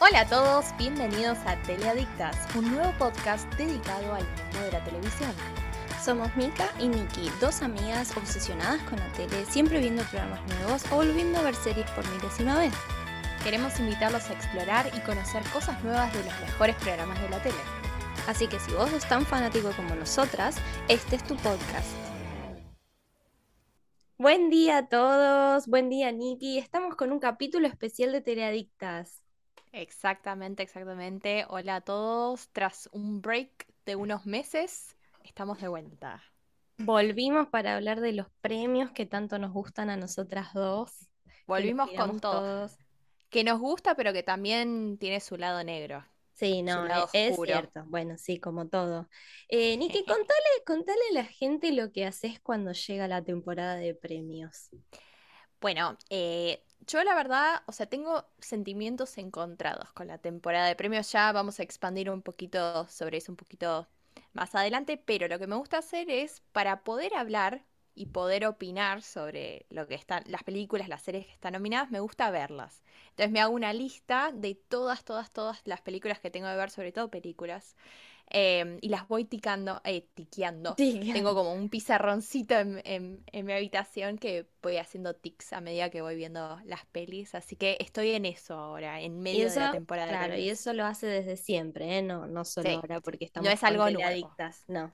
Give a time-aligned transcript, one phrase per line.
[0.00, 5.32] Hola a todos, bienvenidos a Teleadictas, un nuevo podcast dedicado al mundo de la televisión.
[6.00, 10.96] Somos Mika y Nikki, dos amigas obsesionadas con la tele, siempre viendo programas nuevos o
[10.96, 12.72] volviendo a ver series por milésima vez.
[13.42, 17.58] Queremos invitarlos a explorar y conocer cosas nuevas de los mejores programas de la tele.
[18.28, 21.90] Así que si vos sos tan fanático como nosotras, este es tu podcast.
[24.16, 26.58] Buen día a todos, buen día Nikki.
[26.58, 29.24] Estamos con un capítulo especial de Teleadictas.
[29.72, 31.44] Exactamente, exactamente.
[31.48, 32.48] Hola a todos.
[32.52, 36.22] Tras un break de unos meses, estamos de vuelta.
[36.78, 41.08] Volvimos para hablar de los premios que tanto nos gustan a nosotras dos.
[41.46, 42.70] Volvimos con todo.
[43.30, 46.04] Que nos gusta, pero que también tiene su lado negro.
[46.34, 47.84] Sí, no, e-, es cierto.
[47.86, 49.08] Bueno, sí, como todo.
[49.48, 53.94] Eh, Niki, contale, contale a la gente lo que haces cuando llega la temporada de
[53.94, 54.70] premios.
[55.60, 61.10] Bueno, eh, yo la verdad, o sea, tengo sentimientos encontrados con la temporada de premios.
[61.12, 63.88] Ya vamos a expandir un poquito sobre eso un poquito
[64.32, 69.02] más adelante, pero lo que me gusta hacer es para poder hablar y poder opinar
[69.02, 72.82] sobre lo que están, las películas, las series que están nominadas, me gusta verlas.
[73.10, 76.70] Entonces me hago una lista de todas, todas, todas las películas que tengo que ver,
[76.70, 77.76] sobre todo películas.
[78.30, 80.74] Em, y las voy ticando, eh, tiqueando.
[80.74, 86.16] Tengo como un pizarroncito en, mi habitación que voy haciendo tics a medida que voy
[86.16, 87.34] viendo las pelis.
[87.34, 90.08] Así que estoy en eso ahora, en medio de la temporada.
[90.08, 92.02] Claro, y eso lo hace desde siempre, ¿eh?
[92.02, 94.92] No, no solo ahora porque estamos no es algo adictas, no.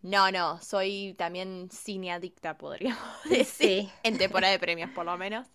[0.00, 3.88] No, no, soy también cineadicta, podríamos decir.
[4.04, 5.48] En temporada de premios, por lo menos.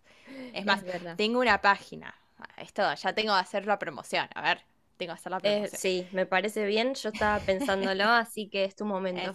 [0.54, 0.84] Es más,
[1.16, 2.14] tengo una página.
[2.58, 4.28] Esto, ya tengo que hacer la promoción.
[4.36, 4.62] A ver,
[4.98, 5.80] tengo que hacer la promoción.
[5.80, 6.94] sí, me parece bien.
[6.96, 9.34] Yo estaba pensándolo, así que es tu momento.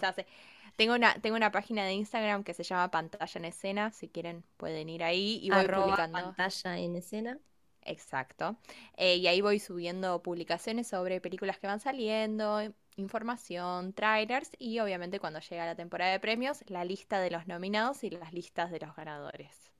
[0.75, 3.91] Tengo una, tengo una página de Instagram que se llama Pantalla en Escena.
[3.91, 6.17] Si quieren, pueden ir ahí y voy publicando.
[6.17, 7.39] Pantalla en Escena.
[7.81, 8.57] Exacto.
[8.97, 12.61] Eh, y ahí voy subiendo publicaciones sobre películas que van saliendo,
[12.95, 18.03] información, trailers y obviamente cuando llega la temporada de premios, la lista de los nominados
[18.03, 19.71] y las listas de los ganadores.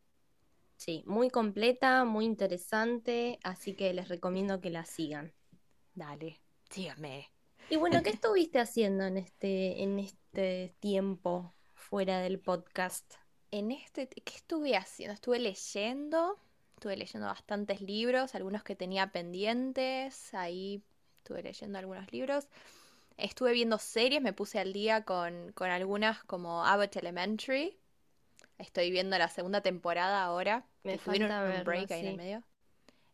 [0.76, 5.34] Sí, muy completa, muy interesante, así que les recomiendo que la sigan.
[5.94, 6.40] Dale,
[6.70, 7.30] síganme.
[7.70, 13.16] Y bueno, ¿qué estuviste haciendo en este, en este tiempo fuera del podcast?
[13.52, 15.14] En este, ¿qué estuve haciendo?
[15.14, 16.40] Estuve leyendo,
[16.76, 20.84] estuve leyendo bastantes libros, algunos que tenía pendientes, ahí
[21.18, 22.48] estuve leyendo algunos libros.
[23.18, 27.78] Estuve viendo series, me puse al día con, con algunas como Abbott Elementary,
[28.60, 30.66] Estoy viendo la segunda temporada ahora.
[30.84, 32.44] Me falta un break ahí en el medio.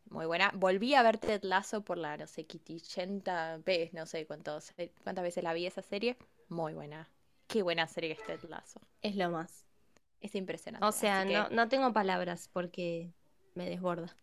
[0.10, 0.52] Muy buena.
[0.54, 4.74] Volví a ver Ted Lasso por la, no sé, 80 veces, no sé cuántos,
[5.04, 6.18] cuántas veces la vi esa serie.
[6.50, 7.10] Muy buena.
[7.48, 8.80] Qué buena serie que es Ted Lasso.
[9.02, 9.66] Es lo más.
[10.22, 10.86] Es impresionante.
[10.86, 13.12] O sea, no, no tengo palabras porque
[13.56, 14.16] me desborda.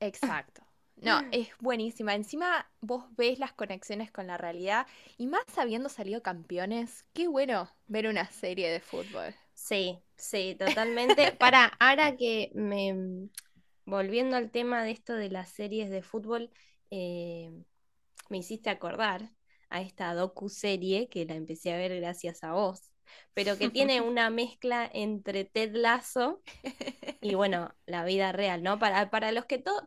[0.00, 0.62] Exacto.
[1.02, 2.14] No, es buenísima.
[2.14, 4.86] Encima vos ves las conexiones con la realidad
[5.18, 9.34] y más habiendo salido campeones, qué bueno ver una serie de fútbol.
[9.52, 11.32] Sí, sí, totalmente.
[11.32, 13.28] Para, ahora que me,
[13.84, 16.50] volviendo al tema de esto de las series de fútbol,
[16.90, 17.50] eh,
[18.28, 19.30] me hiciste acordar
[19.70, 22.90] a esta docu-serie que la empecé a ver gracias a vos,
[23.34, 26.42] pero que tiene una mezcla entre Ted Lasso
[27.20, 28.78] y bueno, la vida real, ¿no?
[28.78, 29.84] Para, para los que todos,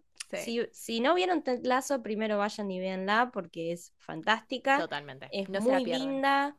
[0.72, 4.80] si, no vieron Ted Lasso, primero vayan y véanla porque es fantástica.
[4.80, 5.30] Totalmente.
[5.32, 6.58] Es muy linda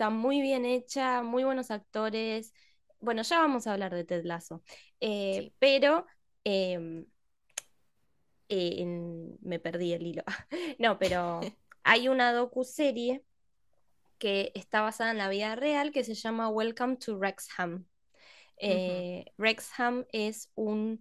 [0.00, 2.54] está muy bien hecha, muy buenos actores.
[3.00, 4.62] Bueno, ya vamos a hablar de Ted Lasso.
[4.98, 6.06] Eh, pero
[6.44, 7.06] em,
[8.48, 8.84] eh,
[9.40, 10.24] me perdí el hilo.
[10.78, 11.40] no, pero
[11.84, 13.24] hay una docu-serie
[14.18, 17.86] que está basada en la vida real que se llama Welcome to Wrexham.
[18.58, 21.00] Eh, Wrexham es un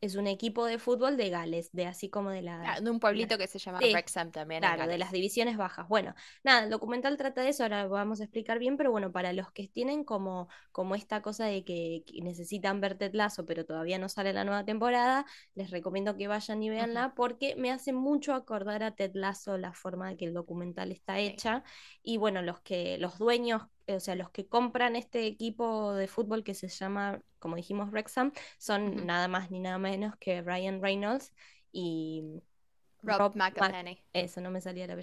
[0.00, 2.74] es un equipo de fútbol de Gales, de así como de la...
[2.74, 4.60] Ah, de un pueblito que se llama Wrexham también.
[4.60, 5.88] Claro, de las divisiones bajas.
[5.88, 6.14] Bueno,
[6.44, 9.32] nada, el documental trata de eso, ahora lo vamos a explicar bien, pero bueno, para
[9.32, 13.98] los que tienen como, como esta cosa de que, necesitan ver Ted Lasso, pero todavía
[13.98, 18.34] no sale la nueva temporada, les recomiendo que vayan y veanla porque me hace mucho
[18.34, 21.62] acordar a Ted Lasso la forma de que el documental está hecha.
[22.02, 26.44] Y bueno, los que, los dueños o sea, los que compran este equipo de fútbol
[26.44, 31.32] que se llama, como dijimos, Wrexham, son nada más ni nada menos que Ryan Reynolds
[31.72, 32.42] y
[33.02, 34.02] Rob, McElhenney.
[34.12, 34.96] eso no me salía la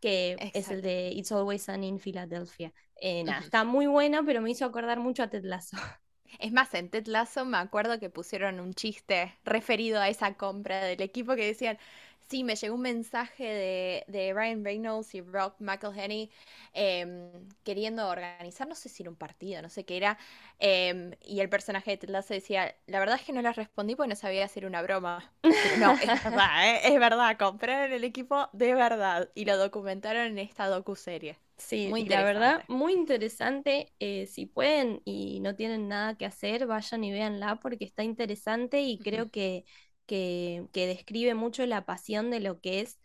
[0.00, 2.72] que es el de It's Always Sunny in Philadelphia.
[3.00, 5.76] Eh, está muy bueno, pero me hizo acordar mucho a Ted Lasso.
[6.38, 10.84] Es más, en Ted Lasso me acuerdo que pusieron un chiste referido a esa compra
[10.84, 11.78] del equipo que decían,
[12.28, 16.30] Sí, me llegó un mensaje de, de Ryan Reynolds y Rob McElhenney
[16.74, 17.30] em,
[17.64, 20.18] queriendo organizar, no sé si era un partido, no sé qué era,
[20.58, 23.94] em, y el personaje de Ted Lasso decía, la verdad es que no les respondí
[23.96, 25.32] porque no sabía hacer una broma.
[25.76, 26.80] No, es verdad, ¿eh?
[26.94, 31.38] es verdad, compraron el equipo de verdad y lo documentaron en esta docuserie.
[31.56, 33.92] Sí, Muy la verdad, muy interesante.
[33.98, 38.80] eh, si pueden y no tienen nada que hacer, vayan y véanla porque está interesante
[38.82, 39.64] y creo que,
[40.08, 42.98] que, que describe mucho la pasión de lo que es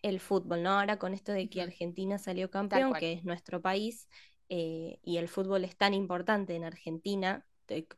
[0.00, 0.70] el fútbol, ¿no?
[0.70, 4.08] Ahora con esto de que Argentina salió campeón, que es nuestro país,
[4.48, 7.44] eh, y el fútbol es tan importante en Argentina,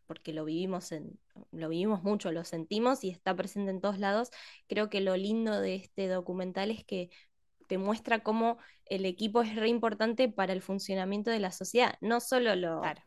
[0.07, 1.19] porque lo vivimos en,
[1.51, 4.31] lo vivimos mucho, lo sentimos y está presente en todos lados.
[4.69, 7.11] Creo que lo lindo de este documental es que
[7.67, 12.21] te muestra cómo el equipo es re importante para el funcionamiento de la sociedad, no
[12.21, 13.03] solo lo, Claro,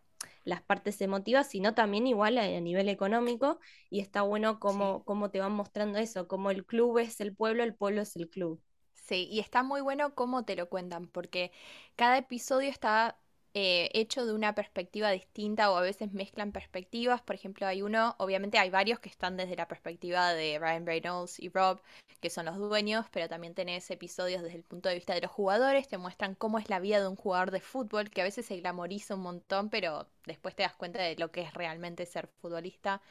[0.49, 3.59] las partes emotivas, sino también igual a, a nivel económico,
[3.89, 4.89] y está bueno sí.
[4.89, 8.15] cómo, cómo te van mostrando eso, cómo el club es el pueblo, el pueblo es
[8.17, 8.61] el club.
[8.93, 11.51] Sí, y está muy bueno cómo te lo cuentan, porque
[11.95, 13.19] cada episodio está
[13.53, 17.21] eh, hecho de una perspectiva distinta o a veces mezclan perspectivas.
[17.21, 21.39] Por ejemplo, hay uno, obviamente hay varios que están desde la perspectiva de Ryan Reynolds
[21.39, 21.81] y Rob,
[22.19, 25.31] que son los dueños, pero también tenés episodios desde el punto de vista de los
[25.31, 28.45] jugadores, te muestran cómo es la vida de un jugador de fútbol, que a veces
[28.45, 32.27] se glamoriza un montón, pero después te das cuenta de lo que es realmente ser
[32.41, 33.01] futbolista.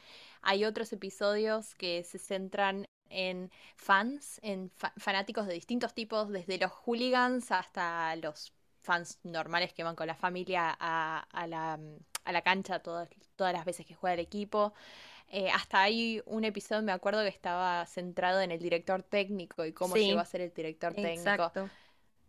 [0.41, 6.59] Hay otros episodios que se centran en fans, en fa- fanáticos de distintos tipos, desde
[6.59, 11.97] los hooligans hasta los fans normales que van con la familia a, a la, mm,
[12.25, 14.73] a la cancha todas, todas las veces que juega el equipo.
[15.29, 19.73] Eh, hasta hay un episodio, me acuerdo, que estaba centrado en el director técnico y
[19.73, 21.51] cómo llegó a Sí, ser el director técnico.
[21.51, 21.71] exacto.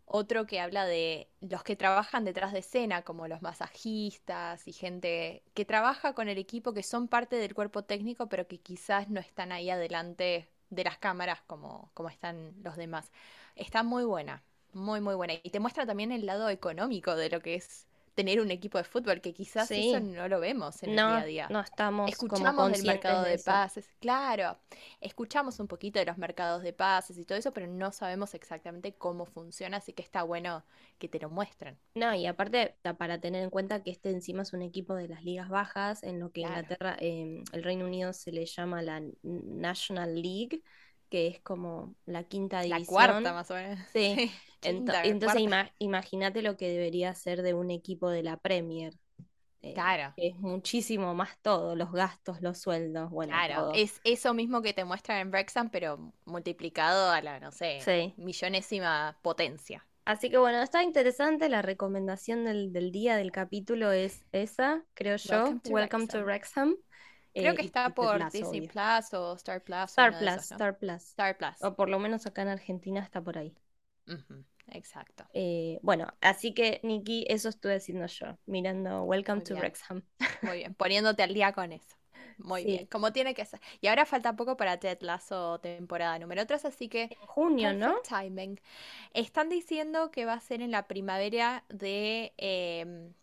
[0.05, 5.43] Otro que habla de los que trabajan detrás de escena, como los masajistas y gente
[5.53, 9.21] que trabaja con el equipo, que son parte del cuerpo técnico, pero que quizás no
[9.21, 13.11] están ahí adelante de las cámaras como, como están los demás.
[13.55, 15.33] Está muy buena, muy, muy buena.
[15.43, 18.83] Y te muestra también el lado económico de lo que es tener un equipo de
[18.83, 21.49] fútbol, que quizás eso no lo vemos en el día a no, día.
[21.49, 24.59] no estamos como Escuchamos del conscientes mercado de de pases, claro,
[24.99, 28.93] escuchamos un poquito de los mercados de pases y todo eso, pero no sabemos exactamente
[28.93, 30.63] cómo funciona, así que está bueno
[30.99, 31.79] que te lo muestren.
[31.95, 35.23] No, y aparte, para tener en cuenta que este encima es un equipo de las
[35.23, 39.01] ligas bajas, en lo que Claro, Inglaterra, em, el Reino Unido se le llama la
[39.23, 40.61] National League,
[41.11, 43.35] que es como la quinta la cuarta división.
[43.35, 44.31] más o menos, Sí, sí,
[44.63, 48.95] ento- quinta, entonces ima- imagínate lo que debería ser de un equipo de la Premier,
[49.61, 53.73] eh, claro, que es muchísimo más todo, los gastos, los sueldos, bueno, claro, todo.
[53.73, 58.13] es eso mismo que te muestran en Wrexham, pero multiplicado a la, no sé, Sí.
[58.17, 59.85] millonésima potencia.
[60.03, 61.47] Así que bueno, está interesante.
[61.47, 65.35] La recomendación del, del día del capítulo es esa, creo yo.
[65.43, 66.75] Welcome to Welcome to Wrexham.
[67.33, 68.67] Creo eh, que está por Lasso, Disney obvio.
[68.67, 70.51] Plus o Star Plus Star Plus.
[70.51, 71.03] Star Plus.
[71.03, 71.61] Star Plus.
[71.61, 73.55] O por lo menos acá en Argentina está por ahí.
[74.67, 75.25] Exacto.
[75.33, 79.61] Eh, bueno, así que Nikki, eso estuve haciendo yo, mirando Welcome Muy to bien.
[79.61, 80.03] Wrexham.
[80.41, 81.95] Muy bien, poniéndote al día con eso.
[82.37, 83.59] Muy bien, como tiene que ser.
[83.81, 88.01] Y ahora falta poco para Ted Lasso temporada número 3, así que en junio, ¿no?
[88.01, 88.59] timing.
[89.13, 93.13] Están diciendo que va a ser en la primavera de em,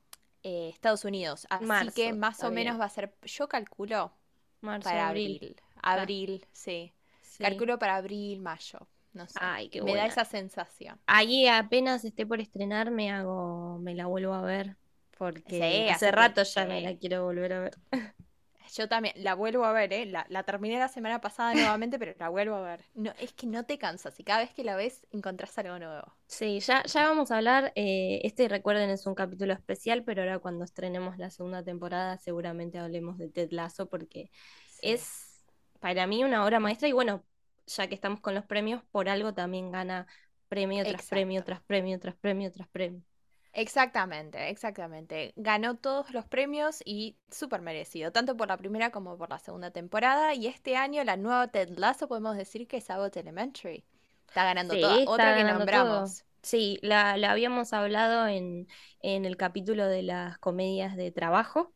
[0.43, 4.13] eh, Estados Unidos, así que más o menos va a ser, yo calculo,
[4.61, 5.57] Marzo, para abril.
[5.83, 6.47] abril.
[6.53, 6.93] Sí.
[7.23, 7.45] sí.
[7.45, 9.39] Calculo para abril, mayo, no sé.
[9.41, 10.99] Ay, qué Me da esa sensación.
[11.07, 14.77] Ahí apenas esté por estrenar, me hago, me la vuelvo a ver,
[15.19, 17.75] porque Sí, hace que rato ya me la quiero volver a ver.
[18.75, 20.07] Yo también la vuelvo a ver, ¿eh?
[20.07, 22.85] La, la terminé la semana pasada nuevamente, pero la vuelvo a ver.
[22.95, 26.15] No, es que no te cansas y cada vez que la ves encontrás algo nuevo.
[26.27, 27.73] Sí, ya, ya vamos a hablar.
[27.75, 32.79] eh, este, recuerden, es un capítulo especial, pero ahora cuando estrenemos la segunda temporada, seguramente
[32.79, 34.31] hablemos de Ted Lasso, porque
[34.67, 35.47] Sí, es
[35.81, 36.89] para mí una obra maestra.
[36.89, 37.25] Y bueno,
[37.67, 40.07] ya que estamos con los premios, por algo también gana
[40.49, 43.03] premio tras premio, tras premio, tras premio, tras premio.
[43.53, 45.33] Exactamente, exactamente.
[45.37, 49.71] Ganó todos los premios y súper merecido, tanto por la primera como por la segunda
[49.71, 50.35] temporada.
[50.35, 53.85] Y este año la nueva Ted Lasso podemos decir que es Abbott Elementary.
[54.29, 54.99] Está ganando toda.
[54.99, 56.13] Sí, está Otra que ganando todo.
[56.13, 56.25] nombramos.
[56.43, 58.69] Sí, la, la habíamos hablado en,
[59.01, 61.75] en el capítulo de las comedias de trabajo,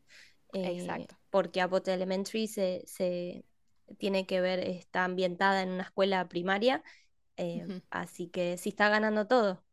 [0.53, 1.15] eh, Exacto.
[1.29, 3.45] porque Abbott Elementary se, se
[3.97, 6.83] tiene que ver, está ambientada en una escuela primaria,
[7.37, 9.63] eh, así que sí está ganando todo.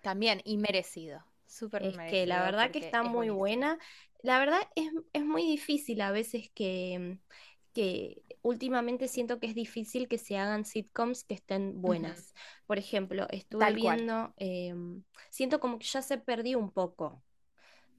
[0.00, 1.22] También, y merecido.
[1.46, 3.78] Súper Es que la verdad que está es muy buena.
[4.22, 7.18] La verdad es, es muy difícil a veces que,
[7.72, 12.34] que últimamente siento que es difícil que se hagan sitcoms que estén buenas.
[12.66, 17.22] Por ejemplo, estuve Tal viendo, em, siento como que ya se perdió un poco.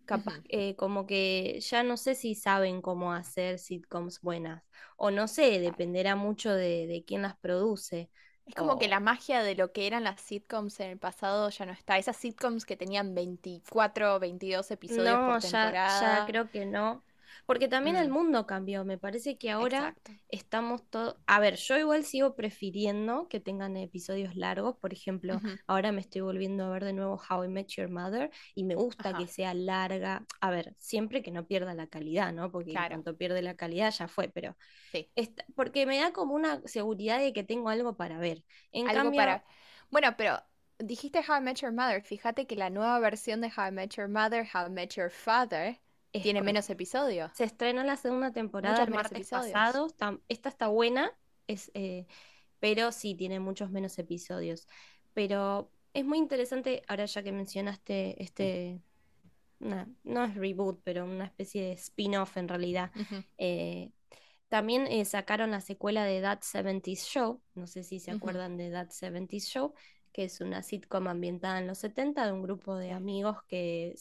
[0.05, 4.63] Capaz, eh, como que ya no sé si saben cómo hacer sitcoms buenas.
[4.97, 8.09] O no sé, dependerá mucho de, de quién las produce.
[8.47, 11.49] Es como que o- la magia de lo que eran las sitcoms en el pasado
[11.49, 11.97] ya no está.
[11.97, 16.25] Esas sitcoms que tenían 24, 22 episodios No, por ya, ya temporada.
[16.25, 17.03] creo que no.
[17.45, 18.83] Porque también el Mm, mundo cambió.
[18.85, 20.11] Me parece que ahora exacto.
[20.29, 21.15] estamos todos...
[21.27, 24.77] A ver, yo igual sigo prefiriendo que tengan episodios largos.
[24.77, 28.31] Por ejemplo, ahora me estoy volviendo a ver de nuevo How I Met Your Mother
[28.55, 30.25] y me gusta que sea larga.
[30.41, 32.51] A ver, siempre que no pierda la calidad, ¿no?
[32.51, 32.89] Porque en claro.
[32.89, 34.55] cuanto pierde la calidad ya fue, pero...
[34.91, 35.09] Sí.
[35.15, 38.43] esta- porque me da como una seguridad de que tengo algo para ver.
[38.71, 39.43] En Algo cambio, para...
[39.89, 40.41] Bueno, pero
[40.79, 42.03] dijiste How I Met Your Mother.
[42.03, 45.09] Fíjate que la nueva versión de How I Met Your Mother, How I Met Your
[45.11, 45.79] Father,
[46.17, 47.31] es tiene con- menos episodios.
[47.35, 49.51] Se estrenó la segunda temporada el martes episodios.
[49.53, 49.87] pasado.
[49.87, 51.11] está- esta está buena,
[51.47, 52.05] es, eh,
[52.59, 54.67] pero sí, tiene muchos menos episodios.
[55.13, 58.81] Pero es muy interesante, ahora ya que mencionaste este,
[59.59, 62.91] una- no es reboot, pero una especie de spin-off en realidad.
[63.37, 63.91] Eh,
[64.49, 68.71] también eh, sacaron la secuela de That 70s Show, no sé si se acuerdan de
[68.71, 69.73] That 70s Show,
[70.17, 73.93] que es una sitcom ambientada en los 70 de un grupo de amigos que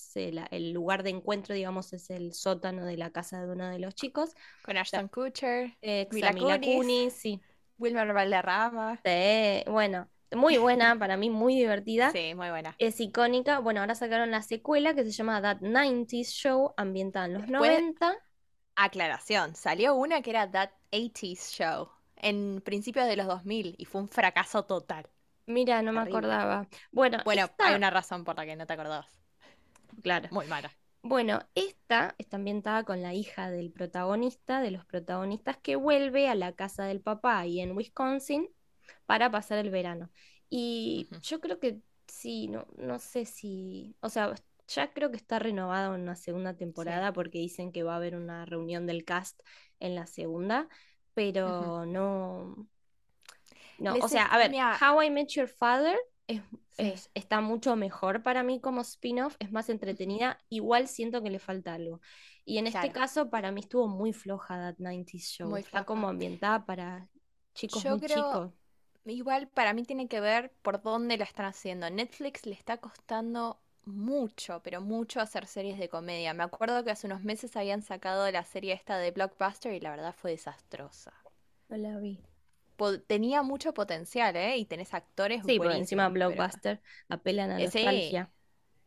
[0.50, 3.94] el lugar de encuentro, digamos, es el sótano de la casa de uno de los
[3.94, 4.30] chicos.
[4.64, 7.40] Con Ashton Kutcher, Ex Mila Mila Kunis, Kunis, sí.
[7.76, 8.98] Wilmer Valderrama.
[9.04, 12.10] Sí, bueno, muy buena, para mí muy divertida.
[12.12, 12.74] Sí, muy buena.
[12.78, 13.58] Es icónica.
[13.58, 17.78] Bueno, ahora sacaron la secuela que se llama That 90s Show, ambientada en los Después,
[17.78, 18.14] 90.
[18.76, 24.00] aclaración, salió una que era That 80s Show en principios de los 2000 y fue
[24.00, 25.06] un fracaso total.
[25.46, 26.08] Mira, no me Terrible.
[26.08, 26.68] acordaba.
[26.92, 29.20] Bueno, Bueno, hay una razón por la que no te acordabas.
[30.02, 30.30] claro.
[30.30, 30.70] Muy mala.
[31.02, 36.34] Bueno, esta está ambientada con la hija del protagonista, de los protagonistas, que vuelve a
[36.36, 38.48] la casa del papá ahí en Wisconsin
[39.06, 40.10] para pasar el verano.
[40.50, 44.34] Y yo creo que sí, no, no sé si, o sea,
[44.68, 46.92] ya creo que está renovado en una segunda Sí.
[46.94, 49.40] temporada porque dicen que va a haber una reunión del cast
[49.80, 50.68] en la segunda,
[51.14, 52.68] pero no,
[53.78, 54.78] no, o sea, a ver, extraña.
[54.80, 55.96] How I Met Your Father
[56.76, 61.38] es, está mucho mejor para mí como spin-off, es más entretenida, igual siento que le
[61.38, 62.00] falta algo.
[62.44, 66.08] Y en este caso, para mí estuvo muy floja That 90s Show, muy está como
[66.08, 67.08] ambientada para
[67.54, 68.52] chicos Yo muy creo, chicos.
[69.06, 71.88] igual para mí tiene que ver por dónde la están haciendo.
[71.90, 76.34] Netflix le está costando mucho, pero mucho hacer series de comedia.
[76.34, 79.90] Me acuerdo que hace unos meses habían sacado la serie esta de Blockbuster y la
[79.90, 81.14] verdad fue desastrosa.
[81.68, 82.20] No la vi.
[83.06, 84.56] Tenía mucho potencial, ¿eh?
[84.58, 86.44] Y tenés actores Sí, encima pero...
[86.48, 88.30] Blockbuster apelan a sí, nostalgia.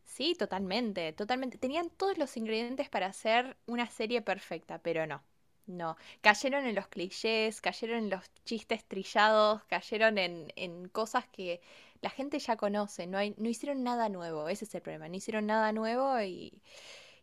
[0.05, 1.57] sí, totalmente, totalmente.
[1.57, 5.23] Tenían todos los ingredientes para hacer una serie perfecta, pero no,
[5.67, 5.97] no.
[6.21, 11.61] Cayeron en los clichés, cayeron en los chistes trillados, cayeron en, en cosas que
[12.01, 13.07] la gente ya conoce.
[13.07, 15.09] No hay, no hicieron nada nuevo, ese es el problema.
[15.09, 16.61] No hicieron nada nuevo y,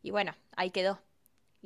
[0.03, 1.01] y bueno, ahí quedó.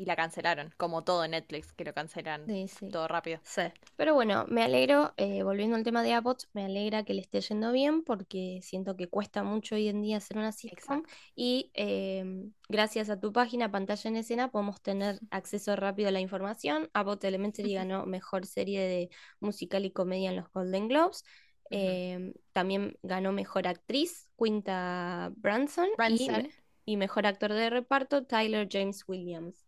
[0.00, 2.88] Y la cancelaron, como todo en Netflix, que lo cancelan Sí, sí.
[2.88, 3.38] todo rápido.
[3.45, 3.64] Sí.
[3.97, 7.42] Pero bueno, me alegro, eh, volviendo al tema de Abbott, me alegra que le esté
[7.42, 11.12] yendo bien porque siento que cuesta mucho hoy en día hacer una sitcom Exacto.
[11.35, 12.25] y eh,
[12.71, 16.88] gracias a tu página Pantalla en Escena podemos tener acceso rápido a la información.
[16.95, 21.25] Abbott Elementary ganó mejor serie de musical y comedia en los Golden Globes.
[21.69, 25.88] Eh, también ganó mejor actriz Quinta Branson.
[25.99, 26.50] me-
[26.87, 29.66] y mejor actor de reparto Tyler James Williams.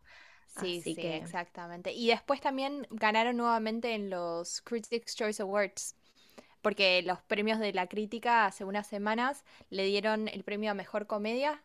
[0.55, 1.91] Sí, Así sí, que exactamente.
[1.93, 5.95] Y después también ganaron nuevamente en los Critics' Choice Awards,
[6.61, 11.07] porque los premios de la crítica hace unas semanas le dieron el premio a Mejor
[11.07, 11.63] Comedia,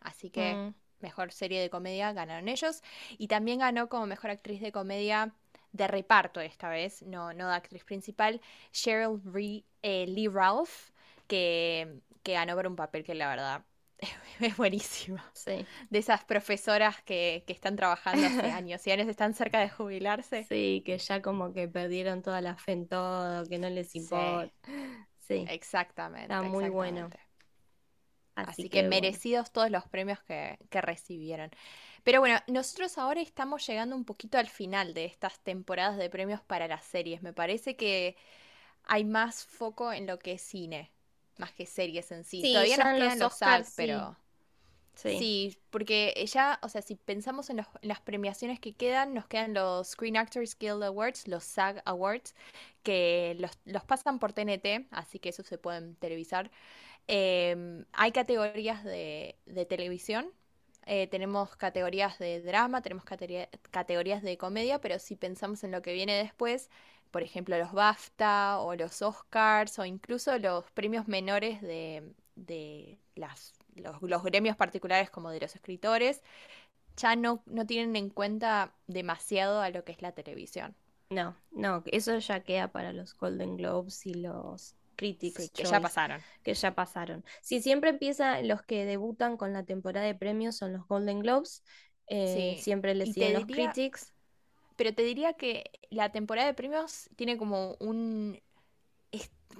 [0.00, 2.82] así que mm, Mejor Serie de Comedia ganaron ellos,
[3.18, 5.34] y también ganó como Mejor Actriz de Comedia
[5.72, 8.40] de reparto esta vez, no, no de actriz principal,
[8.72, 10.90] Cheryl Re- eh, Lee Ralph,
[11.28, 13.64] que, que ganó por un papel que la verdad
[14.40, 15.66] es buenísimo sí.
[15.90, 20.44] de esas profesoras que, que están trabajando hace años y años están cerca de jubilarse.
[20.44, 24.52] Sí, que ya como que perdieron toda la fe en todo, que no les importa.
[25.26, 27.10] Sí, exactamente, está muy bueno.
[28.34, 28.90] Así Así que que bueno.
[28.90, 31.50] merecidos todos los premios que, que recibieron.
[32.04, 36.40] Pero bueno, nosotros ahora estamos llegando un poquito al final de estas temporadas de premios
[36.42, 37.22] para las series.
[37.22, 38.16] Me parece que
[38.84, 40.92] hay más foco en lo que es cine,
[41.38, 42.44] más que series en sí.
[42.44, 44.16] Sí, Todavía nos quedan los los SAG, pero...
[44.94, 49.14] Sí, Sí, porque ya, o sea, si pensamos en, los- en las premiaciones que quedan,
[49.14, 52.34] nos quedan los Screen Actors Guild Awards, los SAG Awards,
[52.82, 56.50] que los, los pasan por TNT, así que eso se pueden televisar.
[57.08, 60.32] Em, hay categorías de, de televisión,
[60.86, 65.82] eh, tenemos categorías de drama, tenemos categoría- categorías de comedia, pero si pensamos en lo
[65.82, 66.70] que viene después,
[67.10, 73.52] por ejemplo, los BAFTA o los Oscars o incluso los premios menores de, de las,
[73.74, 76.22] los, los gremios particulares como de los escritores,
[76.96, 80.74] ya no, no tienen en cuenta demasiado a lo que es la televisión.
[81.10, 85.80] No, no, eso ya queda para los Golden Globes y los Critics Sí, que ya
[85.80, 86.20] pasaron.
[86.42, 87.24] que ya pasaron.
[87.40, 91.62] Sí, siempre empieza, los que debutan con la temporada de premios son los Golden Globes,
[92.08, 92.62] eh, Sí.
[92.62, 94.12] siempre le Y te siguen los diría- Critics.
[94.78, 98.40] Pero te diría que la temporada de premios tiene como un...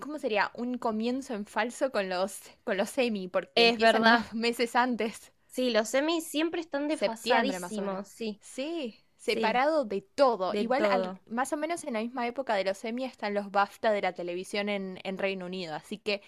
[0.01, 0.51] ¿Cómo sería?
[0.55, 4.27] Un comienzo en falso con los, con los semi, porque Es verdad.
[4.33, 5.33] meses antes.
[5.47, 8.39] Sí, los semis siempre están desfasadísimos, sí.
[8.41, 10.53] Sí, separado de todo.
[10.53, 13.51] De Igual, al- más o menos en la misma época de los Emmy están los
[13.51, 15.75] BAFTA de la televisión en, en Reino Unido.
[15.75, 16.23] Así que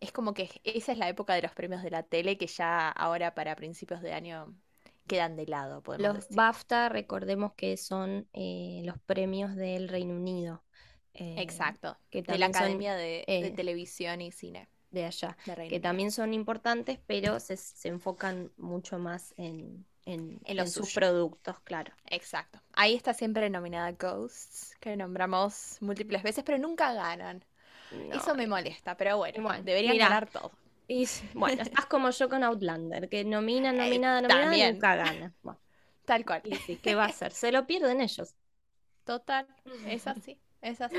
[0.00, 2.90] es como que esa es la época de los premios de la tele que ya
[2.90, 4.54] ahora para principios de año
[5.06, 6.30] quedan de lado, Los decir.
[6.30, 10.64] BAFTA, recordemos que son eh, los premios del Reino Unido.
[11.14, 11.98] eh, Exacto.
[12.10, 15.36] que De la son, Academia de, de eh, Televisión y Cine de allá.
[15.44, 15.80] de que Unido.
[15.80, 20.90] también son importantes, pero se, se enfocan mucho más en, en, En lo en sus
[20.92, 21.92] productos, claro.
[22.10, 22.60] Exacto.
[22.74, 27.44] Ahí está siempre nominada Ghosts, que nombramos múltiples veces, pero nunca ganan.
[27.90, 29.98] No, Eso me molesta, pero bueno, Bueno, deberían mirá.
[29.98, 30.52] ganar todo.
[30.88, 34.74] Y bueno, estás como yo con Outlander, que nomina, nominada, Eh, nominada, también.
[34.74, 35.34] nunca gana.
[35.42, 35.60] Bueno,
[36.04, 36.42] Tal cual.
[36.44, 37.32] y sí, ¿qué va a hacer?
[37.32, 38.34] Se lo pierden ellos.
[39.04, 39.46] Total,
[39.86, 40.96] es así, es así.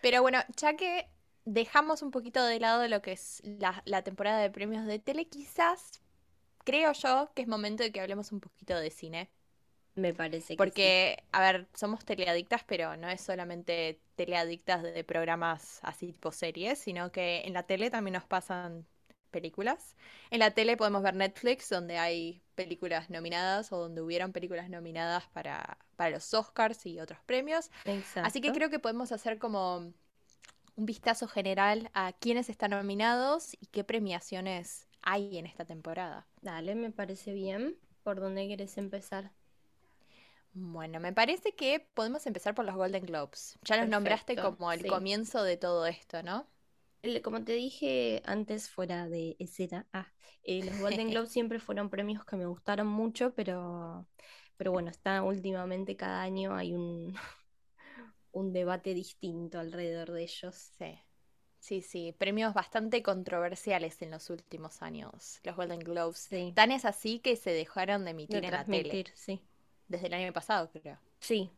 [0.00, 1.08] Pero bueno, ya que
[1.44, 5.28] dejamos un poquito de lado lo que es la, la temporada de premios de tele,
[5.28, 6.00] quizás
[6.64, 9.30] creo yo que es momento de que hablemos un poquito de cine.
[9.94, 10.56] Me parece que sí.
[10.56, 16.78] Porque, a ver, somos teleadictas, pero no es solamente teleadictas de, programas así tipo series,
[16.78, 18.86] sino que en la tele también nos pasan
[19.30, 19.96] películas.
[20.30, 25.26] En la tele podemos ver Netflix, donde hay películas nominadas o donde hubieron películas nominadas
[25.28, 27.70] para, para los Oscars y otros premios.
[27.84, 28.52] Así que Exacto.
[28.52, 29.92] creo que podemos hacer como
[30.76, 36.26] un vistazo general a quiénes están nominados y qué premiaciones hay en esta temporada.
[36.40, 37.76] Dale, me parece bien.
[38.02, 39.32] ¿Por dónde quieres empezar?
[40.54, 43.58] Bueno, me parece que podemos empezar por los Golden Globes.
[43.64, 44.88] Ya los nombraste como el sí.
[44.88, 46.46] comienzo de todo esto, ¿no?
[47.24, 50.06] Como te dije antes fuera de escena, ah,
[50.44, 54.06] eh, los Golden Globes siempre fueron premios que me gustaron mucho, pero,
[54.56, 57.14] pero bueno, está últimamente cada año hay un,
[58.32, 60.70] un debate distinto alrededor de ellos.
[60.78, 60.98] Sí.
[61.58, 66.18] Sí, sí, premios bastante controversiales en los últimos años, los Golden Globes.
[66.18, 69.40] Sí, Tan es así que se dejaron de de emitir en la tele sí.
[69.88, 70.98] Desde el año pasado, creo.
[71.20, 71.50] Sí,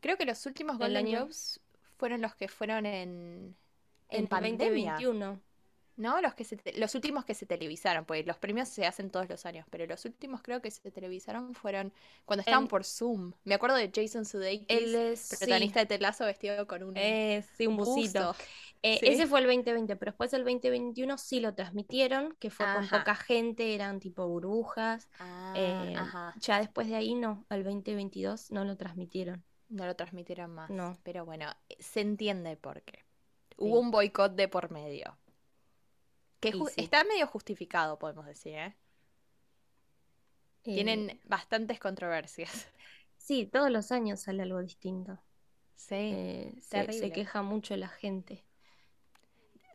[0.00, 1.60] Creo que los últimos Golden año- Globes
[1.98, 3.54] fueron los que fueron en,
[4.08, 4.92] en en pandemia.
[4.94, 5.40] 2021.
[6.00, 6.18] ¿No?
[6.22, 9.28] Los que se te- los últimos que se televisaron, pues los premios se hacen todos
[9.28, 11.92] los años, pero los últimos creo que se televisaron fueron
[12.24, 13.34] cuando estaban por Zoom.
[13.44, 17.44] Me acuerdo de Jason Sudeikis, Él es, protagonista de Ted Lasso vestido con un eh,
[17.58, 18.34] sí, un busito.
[18.82, 19.08] Eh, Sí.
[19.08, 23.14] Ese fue el 2020, pero después el 2021 sí lo transmitieron, que fue con poca
[23.14, 25.06] gente, eran tipo burbujas.
[25.18, 26.34] Ah, Eh, ajá.
[26.40, 29.44] ya después de ahí no, al 2022 no lo transmitieron.
[29.68, 30.70] No lo transmitieron más.
[30.70, 30.96] No.
[31.02, 33.04] Pero bueno, se entiende por qué.
[33.58, 35.18] Hubo un boicot de por medio.
[36.40, 36.58] Que sí.
[36.76, 38.76] está medio justificado, podemos decir, ¿eh?
[40.64, 42.68] Eh, Tienen bastantes controversias.
[43.22, 45.20] Sí, todos los años sale algo distinto.
[45.74, 45.94] Sí.
[45.94, 48.46] Eh, se, se queja mucho la gente.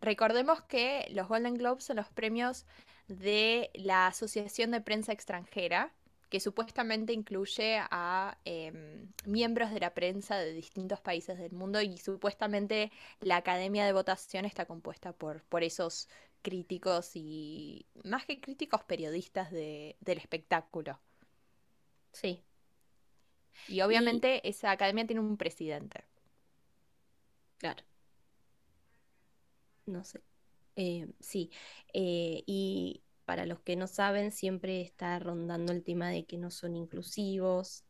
[0.02, 2.66] Recordemos que los Golden Globes son los premios
[3.08, 5.94] de la Asociación de Prensa Extranjera,
[6.30, 11.98] que supuestamente incluye a em, miembros de la prensa de distintos países del mundo y
[11.98, 16.10] supuestamente la Academia de Votación está compuesta por, por esos
[16.46, 21.00] críticos y más que críticos periodistas de- del espectáculo.
[22.14, 22.44] Sí,
[23.68, 26.04] Y obviamente esa academia tiene un presidente.
[27.58, 27.84] claro.
[29.88, 30.22] No sé.
[30.76, 31.52] Eh, sí.
[31.94, 36.52] Eh, y para los que no saben, siempre está rondando el tema de que no
[36.52, 37.86] son inclusivos,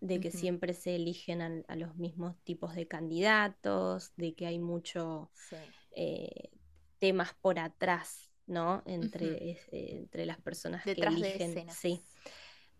[0.00, 4.58] de que siempre se eligen a, a los mismos tipos de candidatos, de que hay
[4.60, 5.74] mucho Sí.
[5.92, 6.50] eh,
[6.98, 8.82] temas por atrás, ¿no?
[8.86, 11.50] Entre, eh, entre las personas Detrás que de eligen.
[11.50, 11.76] escenas.
[11.76, 12.02] Sí,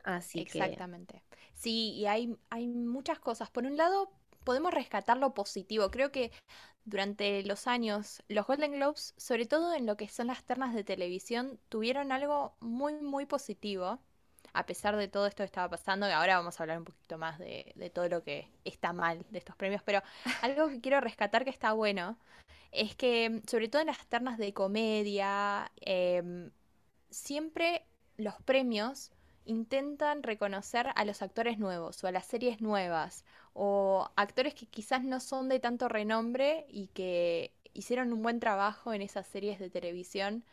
[0.05, 1.23] así que Exactamente.
[1.55, 3.51] Sí, y hay, hay muchas cosas.
[3.51, 4.13] Por un lado,
[4.45, 5.91] podemos rescatar lo positivo.
[5.91, 6.31] Creo que
[6.85, 10.85] durante los años, los Golden Globes, sobre todo en lo que son las ternas de
[10.85, 14.01] televisión, tuvieron algo muy, muy positivo.
[14.53, 17.19] A pesar de todo esto que estaba pasando, y ahora vamos a hablar un poquito
[17.19, 20.03] más de, de todo lo que está mal de estos premios, pero
[20.43, 22.19] algo que quiero rescatar que está bueno
[22.73, 26.51] es que, sobre todo en las ternas de comedia, em,
[27.11, 27.85] siempre
[28.17, 29.11] los premios
[29.45, 35.03] intentan reconocer a los actores nuevos o a las series nuevas o actores que quizás
[35.03, 39.71] no son de tanto renombre y que hicieron un buen trabajo en esas series de
[39.71, 40.45] televisión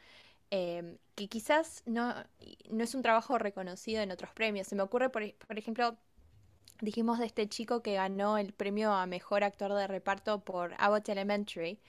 [0.52, 2.14] eh, que quizás no,
[2.70, 4.68] no es un trabajo reconocido en otros premios.
[4.68, 5.98] Se me ocurre, por, ej- por ejemplo,
[6.82, 11.10] dijimos de este chico que ganó el premio a mejor actor de reparto por Abbott
[11.10, 11.80] Elementary.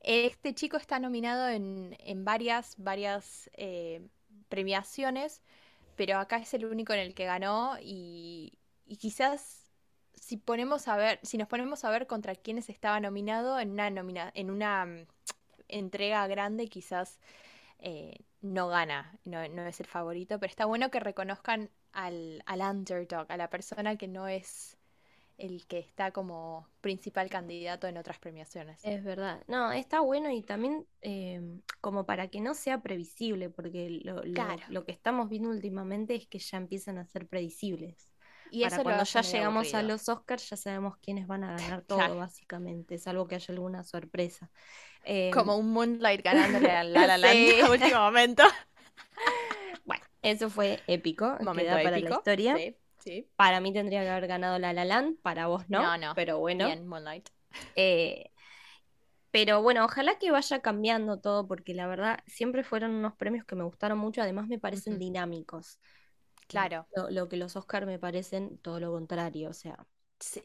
[0.00, 4.02] Este chico está nominado en, en varias, varias eh,
[4.48, 5.42] premiaciones,
[5.96, 9.72] pero acá es el único en el que ganó y, y quizás
[10.14, 13.90] si ponemos a ver, si nos ponemos a ver contra quiénes estaba nominado en una
[13.90, 15.06] nomina, en una mm,
[15.68, 17.18] entrega grande, quizás
[17.78, 22.60] eh, no gana, no, no, es el favorito, pero está bueno que reconozcan al, al
[22.60, 24.76] underdog, a la persona que no es
[25.38, 28.80] el que está como principal candidato en otras premiaciones.
[28.84, 29.42] Es verdad.
[29.48, 34.44] No, está bueno y también eh, como para que no sea previsible, porque lo, lo,
[34.68, 38.10] lo, que estamos viendo últimamente es que ya empiezan a ser predecibles.
[38.50, 41.82] Y para eso cuando ya llegamos a los Oscars ya sabemos quiénes van a ganar
[41.86, 42.16] todo, claro.
[42.16, 44.50] básicamente, salvo que haya alguna sorpresa.
[45.08, 47.54] Eh, como un Moonlight ganándole a La La Land sí.
[47.60, 48.42] en último momento.
[49.84, 52.10] bueno, eso fue épico, Momento queda para épico.
[52.10, 52.56] la historia.
[52.56, 52.76] Sí.
[52.98, 53.30] Sí.
[53.36, 55.80] Para mí tendría que haber ganado La La Land, para vos no.
[55.80, 56.12] No, no.
[56.16, 56.66] Pero bueno.
[56.66, 57.28] Bien, Moonlight.
[57.76, 58.32] Eh,
[59.30, 63.54] pero bueno, ojalá que vaya cambiando todo, porque la verdad siempre fueron unos premios que
[63.54, 65.00] me gustaron mucho, además me parecen uh -huh.
[65.00, 65.78] dinámicos.
[66.48, 66.88] Claro.
[66.96, 69.86] Lo, lo, que los Oscar me parecen todo lo contrario, o sea.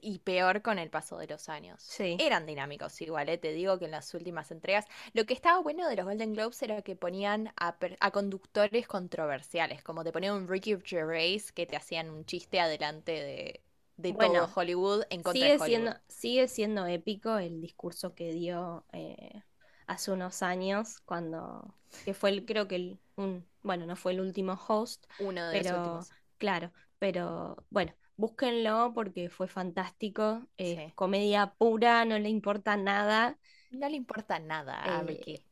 [0.01, 1.81] Y peor con el paso de los años.
[1.81, 2.17] Sí.
[2.19, 3.37] Eran dinámicos igual, ¿eh?
[3.37, 4.85] te digo que en las últimas entregas.
[5.13, 9.83] Lo que estaba bueno de los Golden Globes era que ponían a, a conductores controversiales,
[9.83, 13.61] como te ponían un Ricky Gervais que te hacían un chiste adelante de,
[13.97, 15.65] de bueno, todo Hollywood en contra sigue de Hollywood.
[15.65, 19.43] Siendo, sigue siendo épico el discurso que dio eh,
[19.87, 21.75] hace unos años, cuando.
[22.05, 25.05] que fue el, creo que el, un, bueno, no fue el último host.
[25.19, 26.09] Uno de pero, los últimos.
[26.37, 30.47] Claro, pero bueno, búsquenlo porque fue fantástico.
[30.57, 30.77] Sí.
[30.95, 33.37] Comedia pura, no le importa nada.
[33.71, 35.43] No le importa nada a eh, Ricky.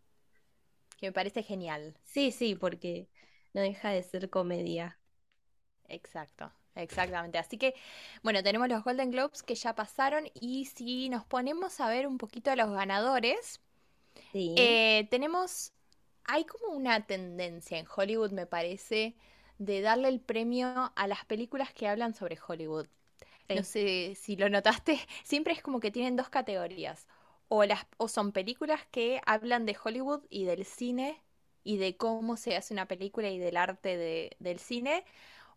[0.97, 1.97] Que me parece genial.
[2.03, 3.09] Sí, sí, porque
[3.53, 4.99] no deja de ser comedia.
[5.87, 7.39] Exacto, exactamente.
[7.39, 7.73] Así que,
[8.21, 12.17] bueno, tenemos los Golden Globes que ya pasaron y si nos ponemos a ver un
[12.17, 13.59] poquito a los ganadores,
[14.31, 14.53] sí.
[14.57, 15.73] eh, tenemos,
[16.25, 19.15] hay como una tendencia en Hollywood, me parece,
[19.59, 22.87] de darle el premio a las películas que hablan sobre Hollywood.
[23.47, 23.55] Sí.
[23.55, 27.07] No sé si lo notaste, siempre es como que tienen dos categorías.
[27.49, 31.23] O, las, o son películas que hablan de Hollywood y del cine
[31.63, 35.03] y de cómo se hace una película y del arte de, del cine,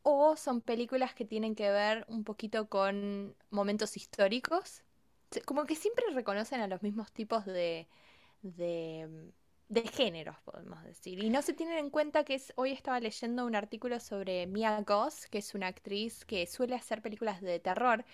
[0.03, 4.83] o son películas que tienen que ver un poquito con momentos históricos.
[5.47, 7.89] Como que siempre reconocen a los mismos tipos de,
[8.43, 9.33] de
[9.73, 11.25] de géneros, podemos decir.
[11.25, 14.79] Y no se tienen en cuenta que es, hoy estaba leyendo un artículo sobre Mia
[14.83, 18.05] Goss, que es una actriz que suele hacer películas de terror.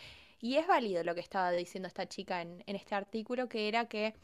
[0.40, 3.86] Y es válido lo que estaba diciendo esta chica en, en este artículo, que era
[3.86, 4.14] que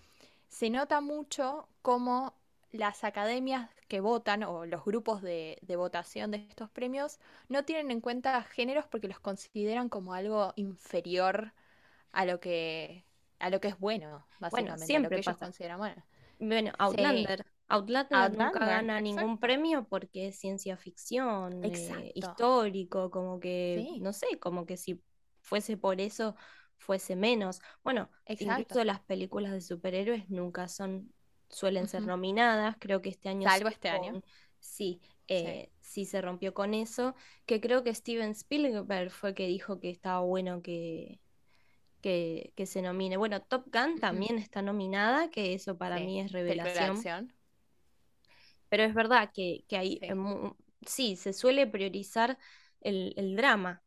[0.47, 2.35] se nota mucho cómo
[2.71, 7.19] las academias que votan o los grupos de, de, votación de estos premios
[7.49, 11.53] no tienen en cuenta géneros porque los consideran como algo inferior
[12.13, 13.05] a lo que
[13.41, 15.47] a lo que es bueno, básicamente, bueno, siempre a lo que ellos pasa.
[15.47, 16.03] consideran bueno.
[16.39, 17.45] Bueno, Outlander.
[17.45, 17.51] Sí.
[17.69, 19.03] Outlander, Outlander, nunca gana exacto.
[19.03, 24.01] ningún premio porque es ciencia ficción, eh, histórico, como que, sí.
[24.01, 25.03] no sé, como que si
[25.41, 26.37] fuese por eso
[26.77, 27.61] fuese menos.
[27.83, 28.61] Bueno, exacto.
[28.61, 31.13] incluso las películas de superhéroes nunca son,
[31.49, 31.91] suelen uh -huh.
[31.91, 33.49] ser nominadas, creo que este año...
[33.49, 34.23] Salvo este con, año.
[34.59, 36.05] Sí, eh, sí.
[36.05, 37.15] sí se rompió con eso,
[37.47, 41.21] que creo que Steven Spielberg fue el que dijo que estaba bueno que,
[42.05, 43.17] que, que, se nomine.
[43.17, 44.43] Bueno, Top Gun también uh -huh.
[44.43, 47.33] está nominada, que eso para sí, mí es revelación.
[48.69, 50.01] Pero es verdad que, que hay, sí.
[50.03, 50.15] Eh,
[50.85, 51.17] sí.
[51.17, 52.37] se suele priorizar
[52.83, 53.83] el, el, drama.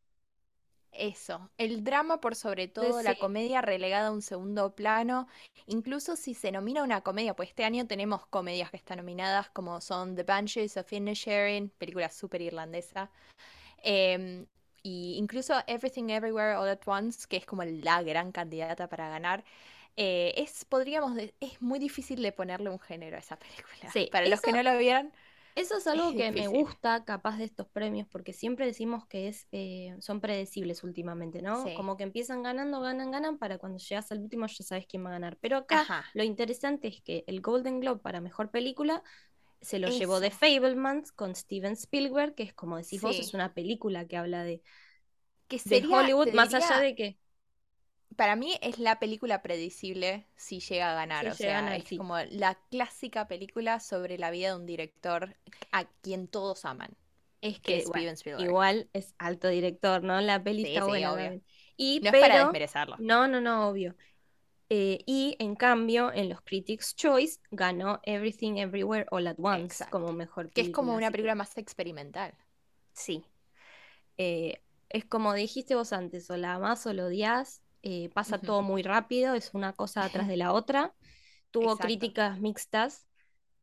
[0.92, 5.28] Eso, el drama por sobre todo, la comedia relegada a un segundo plano,
[5.68, 9.80] incluso si se nomina una comedia, pues este año tenemos comedias que están nominadas como
[9.80, 13.12] son The Banshees of Inisherin, película súper irlandesa,
[13.84, 14.48] eh,
[14.84, 19.44] y incluso Everything Everywhere All at Once, que es como la gran candidata para ganar.
[19.96, 23.92] Eh, es, podríamos, es muy difícil de ponerle un género a esa película.
[23.92, 25.14] Sí, para eso, los que no lo vieran.
[25.56, 26.34] Eso es algo es que difícil.
[26.34, 31.42] me gusta, capaz, de estos premios, porque siempre decimos que es, eh, son predecibles últimamente,
[31.42, 31.56] ¿no?
[31.64, 31.74] Sí.
[31.74, 35.10] Como que empiezan ganando, ganan, ganan, para cuando llegas al último ya sabes quién va
[35.10, 35.38] a ganar.
[35.42, 36.06] Pero acá Ajá.
[36.14, 39.02] lo interesante es que el Golden Globe para mejor película
[39.62, 39.98] se lo Eso.
[39.98, 43.06] llevó The Fablemans con Steven Spielberg, que es como decís sí.
[43.06, 44.62] vos, es una película que habla de,
[45.48, 47.18] que sería, de Hollywood, más diría, allá de que.
[48.16, 51.26] Para mí es la película predecible si llega a ganar.
[51.26, 51.98] Si o sea, ganar, es sí.
[51.98, 55.36] como la clásica película sobre la vida de un director
[55.72, 56.96] a quien todos aman.
[57.42, 60.20] Es que, que es bueno, igual es alto director, ¿no?
[60.22, 61.40] La peli sí, está buena.
[61.76, 62.96] Y, no pero, es para desmerecerlo.
[63.00, 63.96] No, no, no, obvio.
[64.70, 69.98] Eh, y en cambio, en los Critics' Choice ganó Everything Everywhere All at Once Exacto.
[69.98, 70.64] como mejor película.
[70.64, 72.34] Que es como una película más experimental.
[72.92, 73.24] Sí.
[74.18, 78.62] Eh, es como dijiste vos antes, o la amás o lo odias, eh, pasa todo
[78.62, 80.94] muy rápido, es una cosa atrás de la otra.
[81.52, 81.84] Tuvo Exacto.
[81.84, 83.08] críticas mixtas,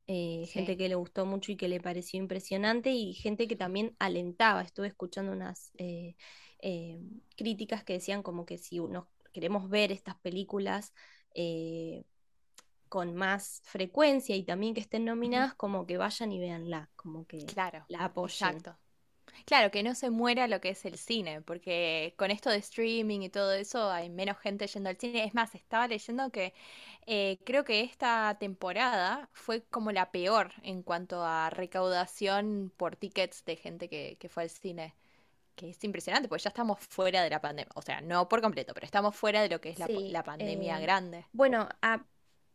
[0.07, 4.63] gente que le gustó mucho y que le pareció impresionante, y gente que también alentaba.
[4.63, 5.71] Estuve escuchando unas
[7.37, 10.95] críticas que decían como que si uno queremos ver estas películas
[11.37, 12.05] eh,
[12.89, 17.53] con más frecuencia y también que estén nominadas, como que vayan y véanla, como que
[17.53, 18.67] Claro, la apoyen.
[18.67, 18.79] exacto.
[19.47, 23.21] Claro, que no se muera lo que es el cine, porque con esto de streaming
[23.23, 25.25] y todo eso hay menos gente yendo al cine.
[25.25, 26.55] Es más, estaba leyendo que
[27.07, 33.45] eh, creo que esta temporada fue como la peor en cuanto a recaudación por tickets
[33.45, 34.95] de gente que, que fue al cine.
[35.57, 37.71] Que es impresionante, porque ya estamos fuera de la pandemia.
[37.77, 40.11] O sea, no por completo, pero estamos fuera de lo que es la, po- Sí,
[40.11, 41.27] la pandemia eh, grande.
[41.33, 42.05] Bueno, a-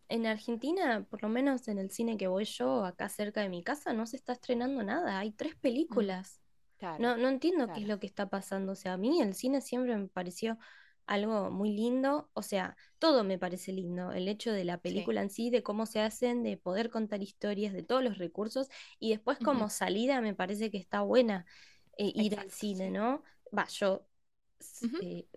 [0.10, 3.64] en Argentina, por lo menos en el cine que voy yo, acá cerca de mi
[3.64, 5.20] casa, no se está estrenando nada.
[5.20, 6.42] Hay tres Mm, películas.
[6.78, 8.74] claro, No, no entiendo qué es lo que está pasando.
[8.74, 10.58] O sea, a mí el cine siempre me pareció
[11.06, 12.30] algo muy lindo.
[12.34, 14.12] O sea, todo me parece lindo.
[14.12, 14.82] El hecho de la Sí.
[14.84, 18.68] película en sí, de cómo se hacen, de poder contar historias, de todos los recursos.
[19.00, 21.46] Y después como salida me parece que está buena
[22.00, 22.92] eh, ir al cine, sí.
[22.92, 23.24] ¿no?
[23.58, 24.08] Va, yo
[25.00, 25.28] eh,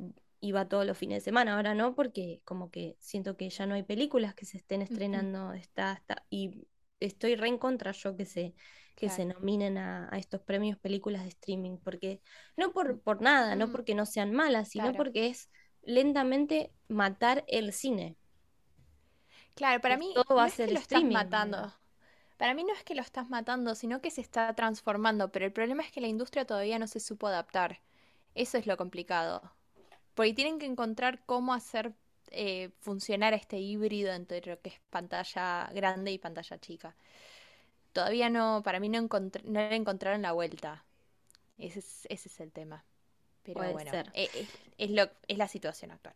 [0.41, 3.75] iba todos los fines de semana, ahora no, porque como que siento que ya no
[3.75, 6.67] hay películas que se estén estrenando, está, está, y
[7.01, 8.55] estoy re en contra yo que se,
[8.97, 12.23] que se nominen a, a estos premios películas de streaming, porque
[12.57, 14.97] no por, por nada, no Mm, porque no sean malas, sino claro.
[14.97, 15.51] porque es
[15.83, 18.17] lentamente matar el cine.
[19.55, 21.09] Claro, para Es- mí todo va a es que ser lo estás streaming.
[21.09, 21.73] matando.
[22.43, 25.31] Para mí no es que lo estás matando, sino que se está transformando.
[25.33, 27.81] Pero el problema es que la industria todavía no se supo adaptar.
[28.35, 29.53] Eso es lo complicado.
[30.15, 31.95] Porque tienen que encontrar cómo hacer
[32.31, 36.97] eh, funcionar este híbrido entre lo que es pantalla grande y pantalla chica.
[37.93, 40.85] Todavía no, para mí no, encontr- no le encontraron la vuelta.
[41.59, 42.85] Ese es, ese es el tema.
[43.45, 44.15] Pero Puede bueno, ser.
[44.15, 46.15] e- es, es lo, es la situación actual.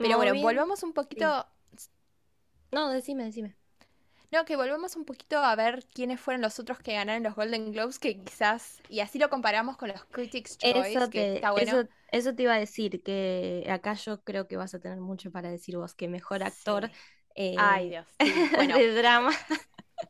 [0.00, 1.20] Pero bueno, volvamos un sí.
[1.20, 1.46] poquito
[2.72, 3.56] No, decime, decime.
[4.32, 7.72] No, que volvemos un poquito a ver quiénes fueron los otros que ganaron los Golden
[7.72, 11.50] Globes, que quizás, y así lo comparamos con los Critics' Choice, Eso que te, está
[11.50, 11.80] bueno.
[11.80, 15.32] eso, eso te iba a decir, que acá yo creo que vas a tener mucho
[15.32, 16.90] para decir vos, que mejor actor
[17.34, 17.54] Sí.
[17.58, 18.06] Ay, eh, Dios.
[18.20, 18.32] sí.
[18.56, 19.32] Bueno, de drama.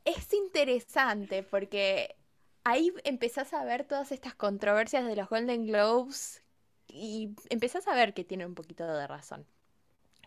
[0.05, 2.17] es interesante porque
[2.65, 6.43] ahí empezás a ver todas estas controversias de los Golden Globes
[6.89, 9.47] y empezás a ver que tienen un poquito de razón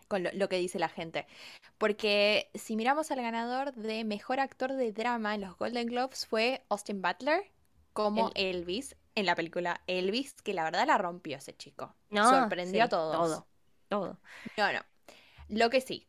[0.08, 1.26] con lo, lo que dice la gente.
[1.78, 6.64] Porque si miramos al ganador de mejor actor de drama en los Golden Globes fue
[6.68, 7.50] Austin Butler
[7.92, 11.94] como El- Elvis en la película Elvis, que la verdad la rompió ese chico.
[12.10, 13.16] No, Sorprendió a todos.
[13.16, 13.46] todo,
[13.88, 14.20] todo.
[14.56, 14.80] No, no.
[15.48, 16.08] Lo que sí,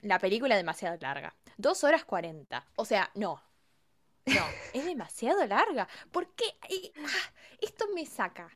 [0.00, 1.34] la película es demasiado larga.
[1.56, 2.66] Dos horas cuarenta.
[2.76, 3.42] O sea, no.
[4.26, 5.86] No, es demasiado larga.
[6.10, 6.44] ¿Por qué?
[6.98, 8.48] Ah, esto me saca.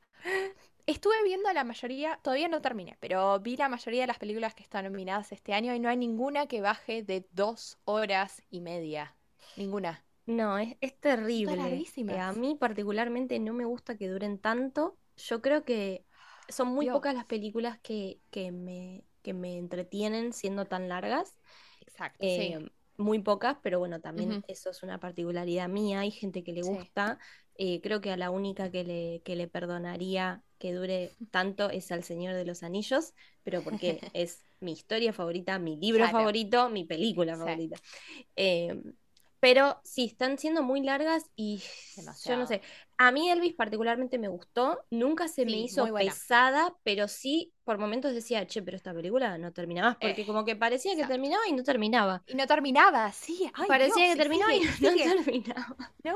[0.89, 4.63] Estuve viendo la mayoría, todavía no terminé, pero vi la mayoría de las películas que
[4.63, 9.15] están nominadas este año y no hay ninguna que baje de dos horas y media.
[9.57, 10.03] Ninguna.
[10.27, 11.87] No, es, es Todas terrible.
[12.07, 14.97] Eh, a mí particularmente no me gusta que duren tanto.
[15.17, 16.07] Yo creo que
[16.49, 16.95] son muy Dios.
[16.95, 21.37] pocas las películas que, que me, que me entretienen siendo tan largas.
[21.81, 22.55] Exacto, sí.
[22.55, 26.01] Eh, muy pocas, pero bueno, también eso es una particularidad mía.
[26.01, 26.71] Hay gente que le Sí.
[26.73, 27.19] gusta.
[27.55, 31.91] Eh, creo que a la única que le, que le perdonaría que dure tanto es
[31.93, 36.19] al Señor de los Anillos, pero porque es mi historia favorita, mi libro Claro.
[36.19, 37.39] favorito, mi película Sí.
[37.39, 37.77] favorita.
[38.37, 38.83] Eh,
[39.41, 41.63] pero sí, están siendo muy largas y
[42.25, 42.63] yo no sé.
[42.99, 48.15] A mí Elvis particularmente me gustó, nunca se me hizo pesada, pero sí por momentos
[48.15, 51.47] decía, che, pero esta película no termina más, porque Eh, como que parecía que terminaba
[51.49, 52.25] y no terminaba.
[52.27, 53.51] Y no terminaba, sí.
[53.55, 55.05] Ay, Parecía Dios, que terminaba y no sigue.
[55.05, 55.77] terminaba.
[56.05, 56.15] No,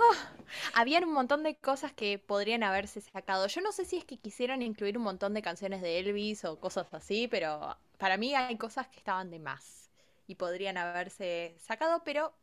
[0.74, 3.46] habían un montón de cosas que podrían haberse sacado.
[3.46, 6.58] Yo no sé si es que quisieron incluir un montón de canciones de Elvis o
[6.60, 9.90] cosas así, pero para mí hay cosas que estaban de más
[10.26, 12.34] y podrían haberse sacado, pero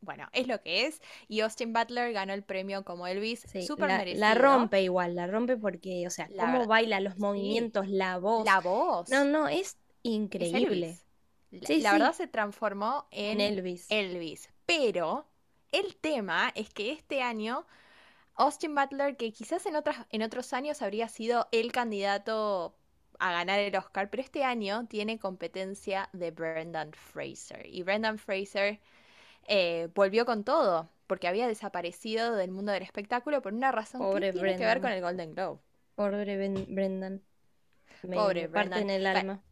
[0.00, 1.00] bueno, es lo que es.
[1.28, 4.20] Y Austin Butler ganó el premio como Elvis, Sí, súper la, merecido.
[4.20, 7.20] la rompe igual, la rompe porque, o sea, La cómo verdad, baila, los sí.
[7.20, 8.44] movimientos, la voz.
[8.44, 9.78] La voz No, no, es
[10.38, 10.58] es increíble.
[10.58, 11.06] Elvis.
[11.50, 13.86] La, Sí, la verdad se transformó en en Elvis.
[13.88, 14.50] Elvis.
[14.66, 15.28] Pero
[15.72, 17.66] el tema es que este año
[18.36, 22.76] Austin Butler, que quizás en otras, en otros años habría sido el candidato
[23.18, 27.66] a ganar el Oscar, pero este año tiene competencia de Brendan Fraser.
[27.66, 28.80] Y Brendan Fraser
[29.48, 34.32] eh, volvió con todo, porque había desaparecido del mundo del espectáculo por una razón que
[34.32, 35.60] tiene que ver con el Golden Globe.
[35.94, 37.22] Pobre Ben- Brendan.
[38.02, 38.90] Me, Pobre me parte Brendan.
[38.90, 39.42] en el alma.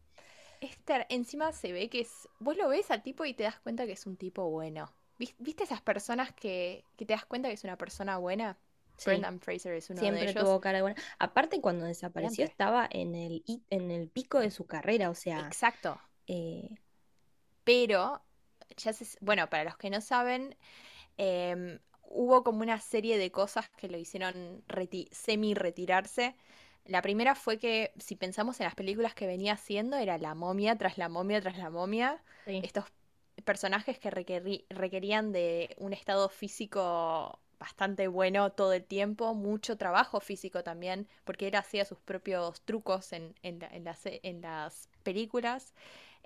[0.61, 2.27] Este, encima se ve que es.
[2.39, 4.91] Vos lo ves al tipo y te das cuenta que es un tipo bueno.
[5.19, 8.57] ¿Vis- ¿Viste esas personas que, que te das cuenta que es una persona buena?
[8.95, 9.09] Sí.
[9.11, 10.43] Brendan Fraser es uno de Siempre ellos.
[10.43, 10.99] tuvo cara buena.
[11.19, 12.51] Aparte, cuando desapareció, Siempre.
[12.53, 15.09] estaba en el, en el pico de su carrera.
[15.11, 15.99] O sea, Exacto.
[16.27, 16.77] eh,
[17.63, 18.21] Pero,
[18.77, 20.55] ya se, bueno, para los que no saben,
[21.17, 26.35] em, hubo como una serie de cosas que lo hicieron reti- semi-retirarse.
[26.85, 30.77] La primera fue que, si pensamos en las películas que venía haciendo, era la momia
[30.77, 32.23] tras la momia tras la momia.
[32.45, 32.63] sí.
[32.63, 32.85] Estos
[33.45, 40.19] personajes que requerí- requerían de un estado físico bastante bueno todo el tiempo, mucho trabajo
[40.19, 44.89] físico también, porque él hacía sus propios trucos en, en la- en las, en las
[45.03, 45.73] películas.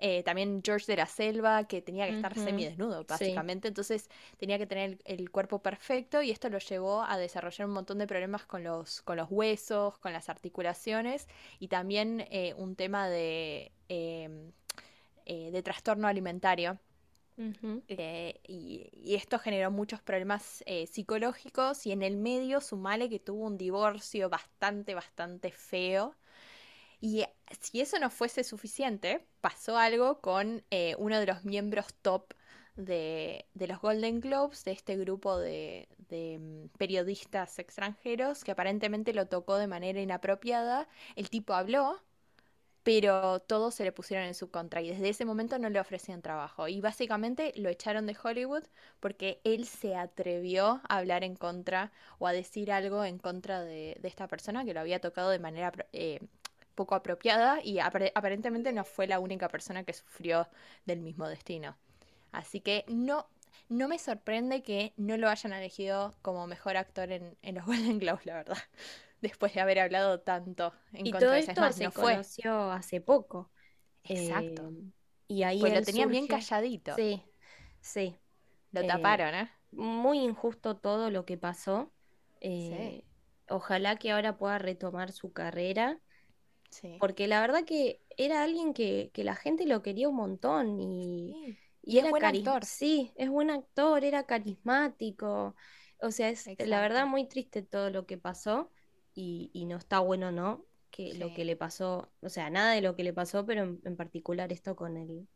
[0.04, 3.46] Eh, también George de la Selva, que tenía que estar Ujú, semidesnudo, sí.
[3.48, 3.68] básicamente.
[3.68, 7.74] Entonces tenía que tener el, el cuerpo perfecto y esto lo llevó a desarrollar un
[7.74, 11.28] montón de problemas con los, con los huesos, con las articulaciones
[11.60, 14.52] y también eh, un tema de, em,
[15.26, 16.78] eh, de trastorno alimentario.
[17.88, 23.20] Eh, y, y esto generó muchos problemas eh, psicológicos y en el medio sumale que
[23.20, 26.16] tuvo un divorcio bastante, bastante feo.
[27.02, 31.94] Y eh, si eso no fuese suficiente, pasó algo con eh, uno de los miembros
[32.00, 32.32] top
[32.76, 39.14] de, de los Golden Globes, de este grupo de, de, mm, periodistas extranjeros, que aparentemente
[39.14, 40.88] lo tocó de manera inapropiada.
[41.16, 42.00] El tipo habló,
[42.84, 46.22] pero todos se le pusieron en su contra y desde ese momento no le ofrecían
[46.22, 46.68] trabajo.
[46.68, 48.64] Y básicamente lo echaron de Hollywood
[49.00, 53.96] porque él se atrevió a hablar en contra o a decir algo en contra de,
[54.00, 56.20] de esta persona que lo había tocado de manera eh,
[56.74, 60.48] poco apropiada y apare- aparentemente no fue la única persona que sufrió
[60.86, 61.76] del mismo destino.
[62.32, 63.28] Así que no,
[63.68, 67.98] no me sorprende que no lo hayan elegido como mejor actor en, en los Golden
[67.98, 68.58] Globes, la verdad.
[69.20, 71.38] Después de haber hablado tanto en Y contra todo.
[71.38, 72.22] Es esto más, se no fue.
[72.22, 73.50] conoció hace poco.
[74.04, 74.62] Exacto.
[74.64, 74.92] Eh,
[75.28, 76.92] y ahí Pues lo tenían bien calladito.
[76.96, 77.24] Sí,
[77.80, 78.16] sí.
[78.72, 79.50] Lo Eh, taparon, ¿eh?
[79.72, 81.92] muy injusto todo lo que pasó.
[82.56, 83.04] Sí, Eh,
[83.48, 86.00] ojalá que ahora pueda retomar su carrera,
[86.72, 86.98] sí.
[86.98, 91.36] porque la verdad que era alguien que, que la gente lo quería un montón y,
[91.36, 91.58] Sí.
[91.82, 92.64] y era buen actor.
[92.64, 95.56] Sí, es buen actor, era carismático.
[96.00, 98.72] O sea, es la verdad muy triste todo lo que pasó
[99.14, 100.66] y, y no está bueno, ¿no?
[100.90, 103.80] Que lo que le pasó, o sea, nada de lo que le pasó, pero en,
[103.84, 105.28] en particular esto con el,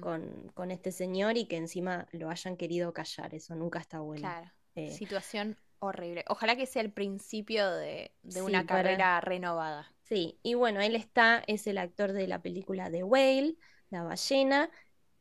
[0.00, 4.22] con, con este señor y que encima lo hayan querido callar, eso nunca está bueno.
[4.22, 4.50] Claro.
[4.74, 6.24] Eh, Situación horrible.
[6.28, 9.94] Ojalá que sea el principio de, de sí, una para, carrera renovada.
[10.08, 13.56] Sí, y bueno, él está, es el actor de la película The Whale,
[13.90, 14.70] La ballena,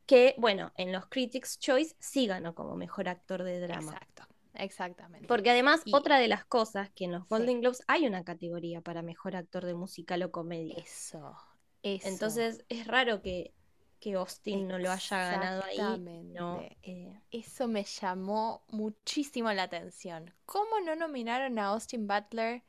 [0.06, 3.92] que, bueno, en los Critics' Choice sí ganó como mejor actor de drama.
[3.92, 4.24] Exacto.
[4.54, 5.28] Exactamente.
[5.28, 8.24] Porque además, Y otra de las cosas que en los sí, Golden Globes hay una
[8.24, 10.76] categoría para mejor actor de musical o comedia.
[10.76, 11.36] eso.
[11.84, 12.08] Eso.
[12.10, 13.54] Entonces, es raro que,
[14.00, 15.78] que Austin no lo haya ganado ahí.
[15.78, 16.78] No, Exactamente.
[16.84, 20.34] eh, Eso me llamó muchísimo la atención.
[20.46, 22.64] ¿Cómo no nominaron a Austin Butler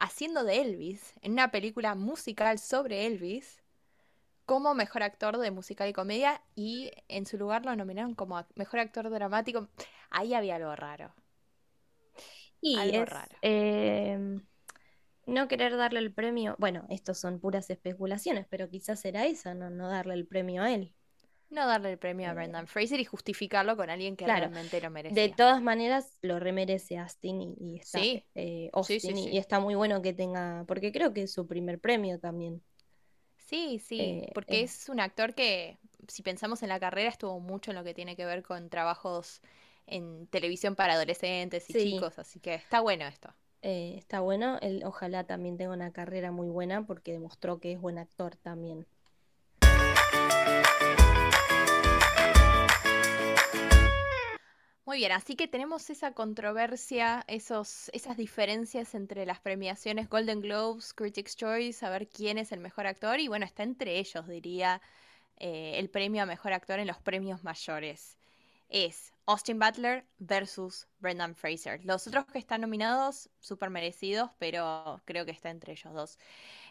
[0.00, 3.62] haciendo de Elvis en una película musical sobre Elvis
[4.46, 8.80] como mejor actor de musical y comedia y en su lugar lo nominaron como mejor
[8.80, 9.68] actor dramático?
[10.10, 11.14] Ahí había algo raro,
[12.60, 13.36] y algo es raro.
[13.42, 14.40] eh,
[15.26, 16.56] no querer darle el premio.
[16.58, 20.72] Bueno, estos son puras especulaciones, pero quizás era esa, no, no darle el premio a
[20.72, 20.92] él.
[21.50, 24.80] No darle el premio a Eh, Brendan Fraser y justificarlo con alguien que claro, realmente
[24.80, 25.36] lo de merecía.
[25.36, 29.74] todas maneras lo remerece Austin y, y está Sí, eh, sí, sí, y, está muy
[29.74, 32.62] bueno que tenga, porque creo que es su primer premio también.
[33.38, 37.40] Sí, sí, Eh, porque es- es un actor que, si pensamos en la carrera, estuvo
[37.40, 39.40] mucho en lo que tiene que ver con trabajos
[39.86, 43.34] en televisión para adolescentes y sí, chicos, así que está bueno esto.
[43.62, 44.58] eh, está bueno.
[44.62, 48.86] Él ojalá también tenga una carrera muy buena porque demostró que es buen actor también.
[54.90, 60.94] Muy bien, así que tenemos esa controversia, esos, esas diferencias entre las premiaciones Golden Globes,
[60.94, 64.82] Critics' Choice, a ver quién es el mejor actor, y bueno, está entre ellos, diría,
[65.36, 68.19] eh, el premio a mejor actor en los premios mayores.
[68.70, 71.84] Es Austin Butler versus Brendan Fraser.
[71.84, 76.18] Los otros que están nominados, súper merecidos, pero creo que está entre ellos dos.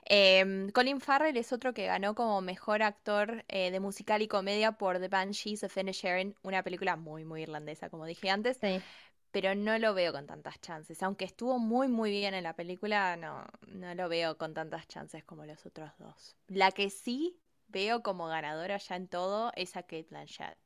[0.06, 4.74] Em, Colin Farrell es otro que ganó como mejor actor eh, de musical y comedia
[4.74, 8.84] por The Banshees of Inisherin, una película muy, muy irlandesa, como dije antes, Sí.
[9.32, 11.04] pero no lo veo con tantas chances.
[11.04, 15.24] Aunque estuvo muy, muy bien en la película, no, no lo veo con tantas chances
[15.26, 16.36] como los otros dos.
[16.48, 20.58] La que sí veo como ganadora ya en todo es a Kate Blanchett.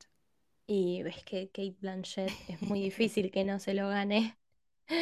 [0.68, 4.38] Y ves que Kate Blanchett es muy difícil que no se lo gane.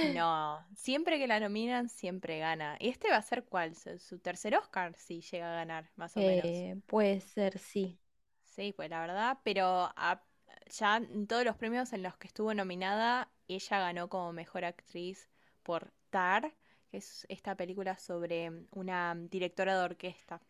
[0.02, 2.76] No, siempre que la nominan, siempre gana.
[2.80, 3.76] ¿Y este va a ser cuál?
[3.76, 4.96] ¿Su, tercer Oscar?
[4.98, 6.66] Si llega a ganar, más o menos.
[6.66, 8.00] Eh, puede ser, sí.
[8.44, 10.24] Sí, pues la verdad, pero a-
[10.70, 15.30] ya en todos los premios en los que estuvo nominada, ella ganó como mejor actriz
[15.64, 16.54] por Tar,
[16.90, 20.42] que es esta película sobre una directora de orquesta.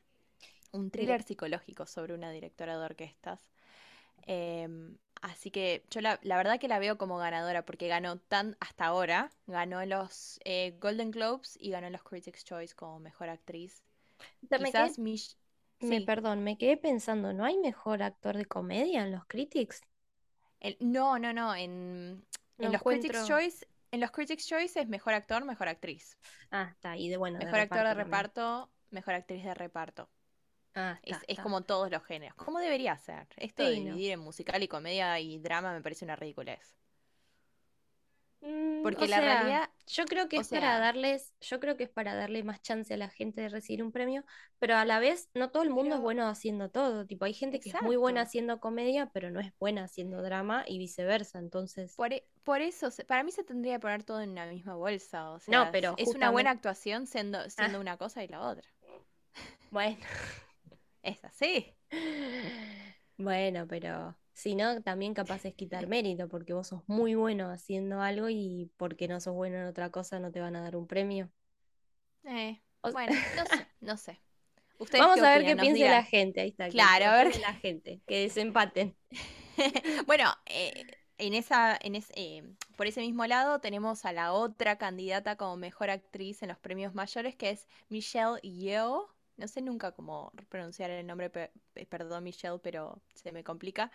[0.74, 3.52] Un thriller psicológico sobre una directora de orquestas.
[4.26, 8.86] Em, así que yo la, verdad que la veo como ganadora porque ganó tan hasta
[8.86, 13.84] ahora, ganó los eh, Golden Globes y ganó los Critics' Choice como mejor actriz.
[14.50, 19.82] Quizás me, perdón, me quedé pensando, ¿no hay mejor actor de comedia en los Critics?
[20.80, 22.24] no, no, no, en,
[22.60, 26.18] los Critics' Choice en los Critics' Choice es mejor actor, mejor actriz.
[26.50, 26.96] Ah, está.
[26.98, 27.38] Y de bueno.
[27.40, 30.10] Mejor actor de reparto, mejor actriz de reparto.
[30.74, 32.36] Ah, es, como todos los géneros.
[32.36, 33.28] ¿Cómo debería ser?
[33.38, 36.76] Esto de dividir en musical y comedia y drama me parece una ridiculez.
[38.42, 39.70] Mm, Porque la realidad.
[39.86, 41.34] Yo creo que es para darles.
[41.42, 44.24] Yo creo que es para darle más chance a la gente de recibir un premio.
[44.58, 47.06] Pero a la vez, no todo el mundo es bueno haciendo todo.
[47.06, 50.64] Tipo, hay gente que es muy buena haciendo comedia, pero no es buena haciendo drama
[50.68, 51.38] y viceversa.
[51.38, 51.96] Entonces.
[51.96, 52.26] Por, e,
[52.68, 55.32] eso, para mí se tendría que poner todo en la misma bolsa.
[55.32, 57.82] O sea, no, pero es una buena actuación siendo, siendo ah.
[57.82, 58.68] una cosa y la otra.
[59.70, 59.98] Bueno.
[61.04, 61.74] Es así.
[63.18, 68.02] Bueno, pero si no, también capaz es quitar mérito, porque vos sos muy bueno haciendo
[68.02, 70.88] algo y porque no sos bueno en otra cosa no te van a dar un
[70.88, 71.30] premio.
[72.24, 74.22] Eh, bueno, no sé, no sé.
[74.98, 76.70] Vamos a ver qué piensa la gente, ahí está.
[76.70, 77.40] Claro, a ver.
[77.40, 78.96] La gente, que desempaten.
[80.08, 80.88] bueno, eh,
[81.20, 82.44] en esa, en eh,
[82.76, 86.96] por ese mismo lado tenemos a la otra candidata como mejor actriz en los premios
[86.96, 91.30] mayores, que es Michelle Yeoh no sé nunca cómo pronunciar el nombre,
[91.90, 93.92] perdón Michelle, pero se me complica,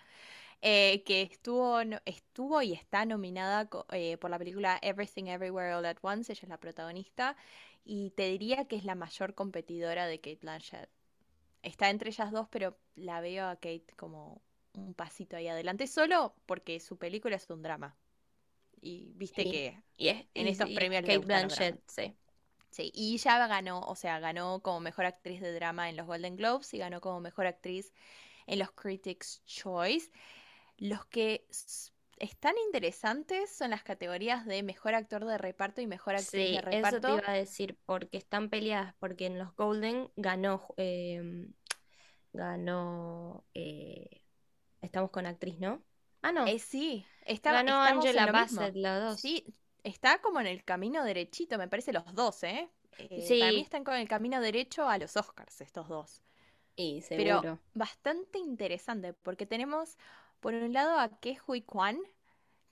[0.63, 5.99] eh, que estuvo, estuvo y está nominada eh, por la película Everything Everywhere All at
[6.03, 7.37] Once, ella es la protagonista,
[7.85, 10.89] y te diría que es la mayor competidora de Kate Blanchett.
[11.63, 14.41] Está entre ellas dos, pero la veo a Kate como
[14.75, 17.97] un pasito ahí adelante, solo porque su película es un drama.
[18.81, 19.83] Y viste que
[20.35, 22.15] en estos premios Kate Blanchett, sí.
[22.71, 26.37] Sí, y ella ganó, o sea, ganó como mejor actriz de drama en los Golden
[26.37, 27.93] Globes y ganó como mejor actriz
[28.47, 30.11] en los Critics' Choice.
[30.77, 31.47] Los que
[32.19, 37.09] están interesantes son las categorías de mejor actor de reparto y mejor actriz de reparto.
[37.09, 41.53] Eso te iba a decir, porque están peleadas, porque en los Golden ganó, em,
[42.33, 44.23] ganó, eh,
[44.81, 45.83] estamos con actriz, ¿no?
[46.23, 46.47] Ah, no.
[46.47, 49.21] Eh, sí, está, ganó Angela Bassett, la dos.
[49.21, 49.55] Sí,
[49.87, 52.69] está como en el camino derechito, me parece los dos, ¿eh?
[52.99, 53.41] eh sí.
[53.41, 56.23] Para mí están con el camino derecho a los Oscars, estos dos.
[56.75, 57.41] Y seguro.
[57.41, 59.97] Pero bastante interesante, porque tenemos,
[60.41, 61.99] por un lado, a Ke Hui Kwan,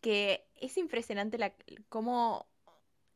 [0.00, 1.54] que es impresionante la,
[1.88, 2.46] cómo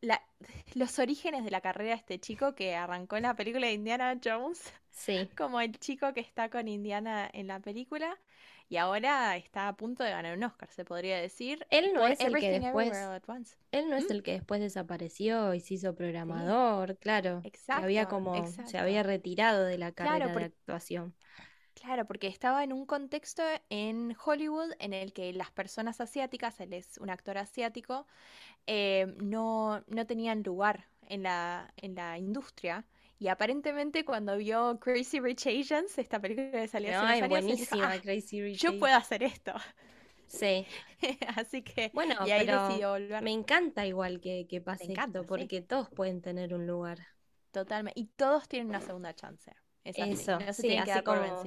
[0.00, 0.22] la,
[0.74, 4.18] los orígenes de la carrera de este chico que arrancó en la película de Indiana
[4.22, 4.72] Jones.
[4.90, 5.28] Sí.
[5.36, 8.16] Como el chico que está con Indiana en la película
[8.68, 11.66] y ahora está a punto de ganar un Oscar, se podría decir.
[11.70, 12.92] Él no es el que después.
[13.72, 14.12] Él no es ¿Mm?
[14.12, 17.40] el que después desapareció y se hizo programador, claro.
[17.44, 17.84] Exacto.
[17.84, 21.14] había como se había retirado de la carrera de actuación.
[21.74, 26.72] Claro, porque estaba en un contexto en Hollywood en el que las personas asiáticas, él
[26.72, 28.06] es un actor asiático,
[28.66, 32.84] eh, no, no tenían lugar en la, en la industria
[33.18, 38.00] y aparentemente cuando vio Crazy Rich Asians, esta película que salió hace años, buenísima, ah,
[38.00, 39.52] Crazy Rich Yo puedo hacer esto.
[40.26, 40.66] Sí.
[41.36, 43.22] Así que bueno, y ahí decidió volver.
[43.22, 46.98] Me encanta igual que, que pase esto, porque todos pueden tener un lugar.
[47.50, 47.98] Totalmente.
[47.98, 49.52] Y todos tienen una segunda chance.
[49.84, 50.12] Es así.
[50.12, 51.42] Eso, no se sí, así como...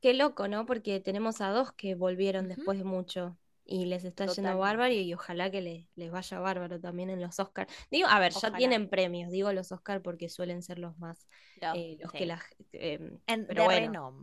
[0.00, 0.66] Qué loco, ¿no?
[0.66, 3.36] Porque tenemos a dos que volvieron después de mucho
[3.68, 7.38] y les está yendo bárbaro y, ojalá que les, les vaya bárbaro también en los
[7.38, 7.72] Oscars.
[7.90, 11.28] Digo, a ver, ya tienen premios, digo los Oscars porque suelen ser los más,
[11.74, 12.42] eh, los que las...
[12.72, 14.14] Eh, en, pero bueno,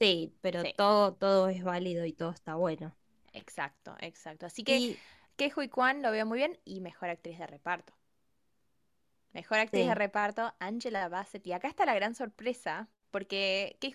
[0.00, 2.96] Sí, pero Todo, todo es válido y todo está bueno.
[3.32, 4.46] Exacto, exacto.
[4.46, 4.96] Así que
[5.36, 7.92] que Hui Kwan lo veo muy bien y mejor actriz de reparto.
[9.32, 11.46] Mejor actriz de reparto, Angela Bassett.
[11.46, 13.94] Y acá está la gran sorpresa, porque Ke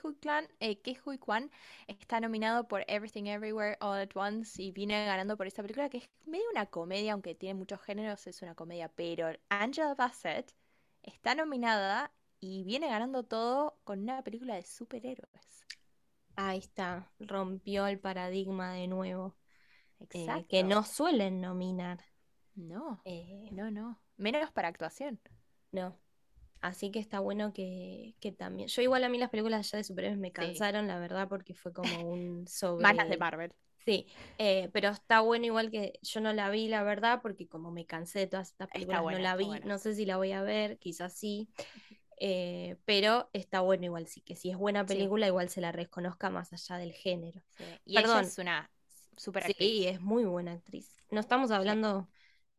[1.05, 1.51] Hui, Kwan
[1.85, 5.99] está nominado por Everything Everywhere All at Once y viene ganando por esta película que
[5.99, 10.51] es medio una comedia, aunque tiene muchos géneros, es una comedia, pero Angela Bassett
[11.03, 15.67] está nominada y viene ganando todo con una película de superhéroes.
[16.35, 19.37] Ahí está, rompió el paradigma de nuevo.
[19.99, 20.47] Eh, Exacto.
[20.49, 21.99] que no suelen nominar.
[22.55, 24.01] No, eh, no, no.
[24.17, 25.19] Menos para actuación.
[25.71, 25.95] No.
[26.61, 28.69] Así que está bueno que, también.
[28.69, 31.73] Yo, igual a mí las películas ya de superhéroes me cansaron, la verdad, porque fue
[31.73, 32.83] como un sobre.
[32.83, 33.53] Más las de Marvel.
[33.83, 34.05] Sí,
[34.37, 37.87] eh, pero está bueno igual que yo no la vi, la verdad, porque como me
[37.87, 40.77] cansé de todas estas películas, no la vi, no sé si la voy a ver,
[40.77, 41.49] quizás sí,
[42.19, 46.29] eh, pero está bueno igual, sí, que si es buena película, igual se la reconozca
[46.29, 47.41] más allá del género.
[47.83, 48.19] Y Perdón.
[48.19, 48.71] ella es una
[49.17, 49.57] super actriz.
[49.57, 50.95] Sí, es muy buena actriz.
[51.09, 52.07] No estamos hablando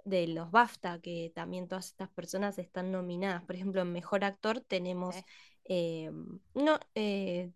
[0.05, 3.45] de los BAFTA, que también todas estas personas están nominadas.
[3.45, 5.25] Por ejemplo, en Mejor Actor tenemos,
[5.65, 6.11] eh,
[6.55, 7.53] no, eh,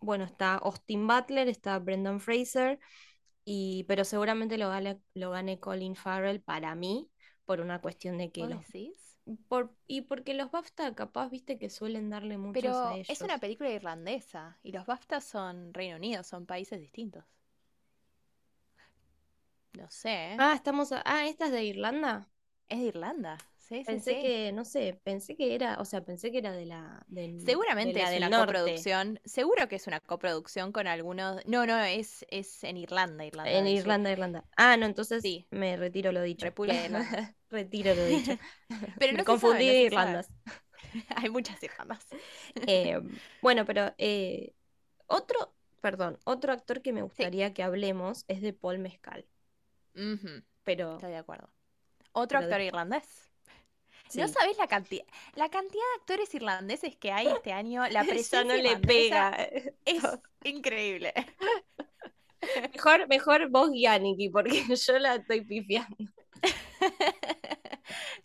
[0.00, 2.78] bueno, está Austin Butler, está Brendan Fraser,
[3.44, 7.10] y, pero seguramente lo gane, lo gane Colin Farrell para mí,
[7.46, 8.60] por una cuestión de que ¿Vos los...
[8.66, 9.18] decís?
[9.48, 13.34] Por, y porque los BAFTA capaz, viste, que suelen darle muchos Pero a es una
[13.34, 13.40] ellos.
[13.40, 17.24] película irlandesa y los BAFTA son Reino Unido, son países distintos.
[19.72, 20.36] No sé.
[20.38, 20.92] Ah, estamos...
[20.92, 22.28] a- Ah, ¿esta es de Irlanda?
[22.68, 23.38] Es de Irlanda.
[23.58, 24.22] Sí, sí, Pensé sí.
[24.22, 27.44] que, no sé, pensé que era, o sea, pensé que era de la, del- de
[27.46, 28.52] Seguramente la es una norte.
[28.54, 29.20] coproducción.
[29.24, 31.40] Seguro que es una coproducción con algunos.
[31.46, 33.66] No, no, es, es en Irlanda, Irlanda En.
[33.68, 34.44] Irlanda, Irlanda.
[34.56, 35.46] Ah, no, entonces Sí.
[35.50, 36.46] me retiro lo dicho.
[36.46, 36.88] República de.
[37.50, 38.32] Retiro lo dicho.
[38.98, 39.86] Pero me no se confundí sabe, de no.
[39.86, 40.30] Irlandas.
[41.16, 42.06] Hay muchas Irlandas.
[42.66, 43.00] Eh,
[43.40, 44.52] bueno, pero eh,
[45.06, 48.78] otro, perdón, otro actor que me gustaría que hablemos es de Paul
[50.64, 51.48] Pero estoy de acuerdo.
[52.12, 53.04] Otro actor de- irlandés.
[54.08, 57.82] sí, No sabés la cantidad, la cantidad de actores irlandeses que hay este año.
[57.90, 59.30] La presencia no le pega.
[59.84, 60.02] es
[60.44, 61.12] increíble.
[62.72, 65.96] Mejor, mejor vos, Yaniki, porque yo la estoy pifiando.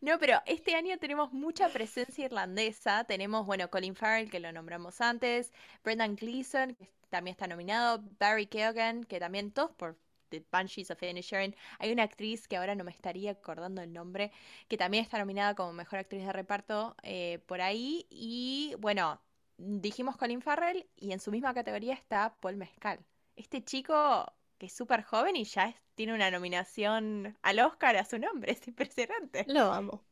[0.02, 3.04] No, pero este año tenemos mucha presencia irlandesa.
[3.06, 5.52] Tenemos, bueno, Colin Farrell, que lo nombramos antes,
[5.84, 9.98] Brendan Gleeson, que también está nominado, Barry Keoghan, que también todos por
[10.30, 11.56] The Banshees of Inisherin.
[11.80, 14.32] Hay una actriz que ahora no me estaría acordando el nombre,
[14.68, 18.06] que también está nominada como mejor actriz de reparto eh, por ahí.
[18.10, 19.22] Y bueno,
[19.58, 23.00] dijimos Colin Farrell y en su misma categoría está Paul Mescal.
[23.36, 28.06] Este chico que es súper joven y ya es- tiene una nominación al Oscar a
[28.06, 29.46] su nombre, es impresionante.
[29.48, 30.04] Lo amo.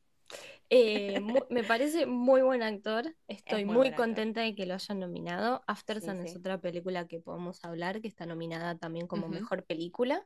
[0.70, 3.16] Eh, me parece muy buen actor.
[3.28, 4.06] Estoy muy muy buen actor.
[4.08, 5.64] contenta de que lo hayan nominado.
[5.68, 6.38] After Sí, Sun es sí.
[6.38, 10.26] otra película que podemos hablar, que está nominada también como mejor película.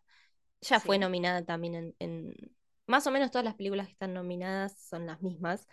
[0.61, 2.35] Ya fue nominada también en, en-
[2.87, 5.67] Más o menos todas las películas que están nominadas son las mismas.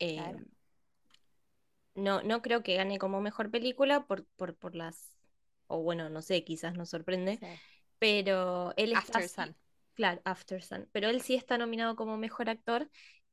[0.00, 0.38] Eh, Claro.
[1.94, 5.12] no, no creo que gane como mejor película por, por, por las.
[5.66, 7.38] O bueno, no sé, quizás nos sorprende.
[7.98, 9.56] Pero él está After así- Sun.
[9.94, 10.88] Claro, After Sun.
[10.92, 12.88] Pero él sí está nominado como mejor actor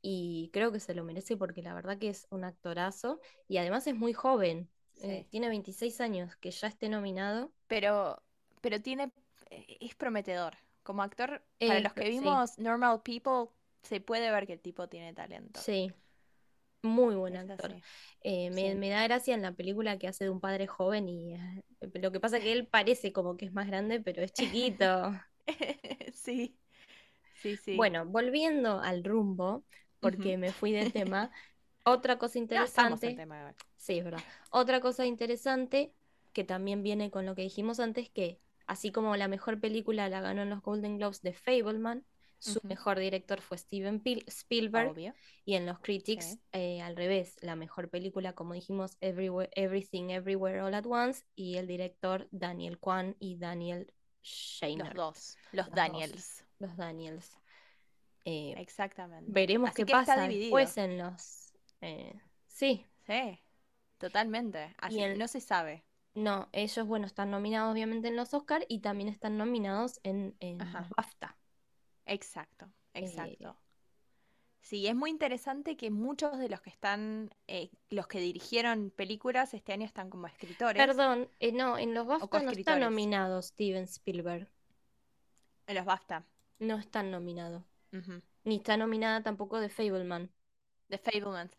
[0.08, 3.88] y creo que se lo merece porque la verdad que es un actorazo y además
[3.88, 4.70] es muy joven.
[5.01, 7.51] Eh, tiene 26 años, que ya esté nominado.
[7.68, 8.22] Pero,
[8.62, 9.12] pero tiene,
[9.49, 10.58] eh, es prometedor.
[10.84, 12.20] Como actor, para los que sí.
[12.20, 13.49] vimos Normal People,
[13.82, 15.60] se puede ver que el tipo tiene talento.
[15.60, 15.91] Sí,
[16.84, 17.72] muy buen Es actor.
[18.22, 18.76] Eh, me, Sí.
[18.76, 21.64] me da gracia en la película que hace de un padre joven y eh,
[21.95, 25.12] lo que pasa que él parece como que es más grande, pero es chiquito.
[26.14, 26.58] Sí,
[27.34, 27.78] sí, sí.
[27.78, 29.66] Bueno, volviendo al rumbo,
[30.12, 31.32] porque me fui de tema,
[31.84, 33.14] otra cosa interesante.
[33.16, 33.56] tema igual.
[33.78, 34.24] Sí, es verdad.
[34.49, 35.93] Otra cosa interesante
[36.34, 40.20] que también viene con lo que dijimos antes, que así como la mejor película la
[40.22, 42.06] ganó en los Golden Globes de Fableman,
[42.39, 45.14] su mejor director fue Steven Spielberg Obvio.
[45.45, 50.62] y en los critics eh, al revés, la mejor película como dijimos Everywhere- Everything Everywhere
[50.62, 55.66] All at Once y el director Daniel Kwan y Daniel Los Shainer, dos, los Los
[55.68, 55.76] dos.
[55.76, 56.45] Daniels.
[56.60, 57.32] los Daniels.
[58.26, 59.32] Eh, Exactamente.
[59.32, 61.54] veremos Así qué que pasa después en los...
[61.82, 63.40] eh, sí, Sí,
[64.00, 64.76] totalmente.
[64.80, 65.84] Así el- no se sabe.
[66.16, 70.58] No, ellos, bueno, están nominados obviamente en los Oscar y también están nominados en, en
[70.60, 71.36] los BAFTA.
[72.06, 73.58] Exacto, Eh, exacto.
[74.62, 79.54] Sí, es muy interesante que muchos de los que están, eh, los que dirigieron películas
[79.54, 80.84] este año están como escritores.
[80.84, 84.50] Perdón, eh, no, en los BAFTA no está nominado Steven Spielberg.
[85.68, 86.26] En los BAFTA.
[86.60, 87.12] No están
[88.46, 90.32] Ni está nominada tampoco de Fableman.
[90.89, 91.52] The Fablemans.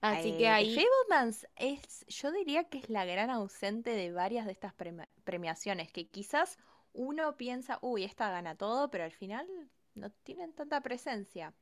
[0.00, 4.12] Así Eh, que The ahí, Fablemans es, yo diría que es la gran ausente de
[4.12, 6.58] varias de estas premi- premiaciones, que quizás
[6.92, 9.46] uno piensa, uy, esta gana todo, pero al final
[9.94, 11.54] no tienen tanta presencia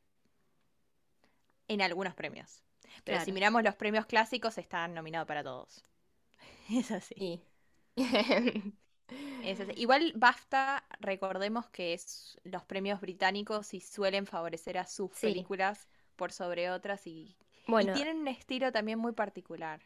[1.68, 2.64] en algunos premios.
[3.04, 5.84] Pero si miramos los premios clásicos, están nominados para todos.
[6.70, 7.16] Es así.
[7.16, 7.42] sí.
[9.40, 9.60] Es.
[9.76, 15.26] Igual BAFTA, recordemos que es los premios británicos y suelen favorecer a sus Sí.
[15.34, 17.36] películas por sobre otras y,
[17.78, 19.82] y Bueno, tienen un estilo también muy particular.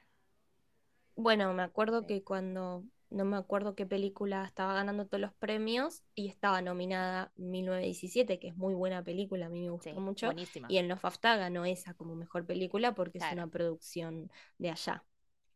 [1.17, 6.03] bueno, me acuerdo que cuando, no me acuerdo qué película estaba ganando todos los premios
[6.15, 10.29] y estaba nominada 1917, que es muy buena película, a mí me gustó Sí, mucho.
[10.29, 10.69] buenísima.
[10.69, 15.05] Y en los BAFTA ganó esa como mejor película porque es una producción de allá.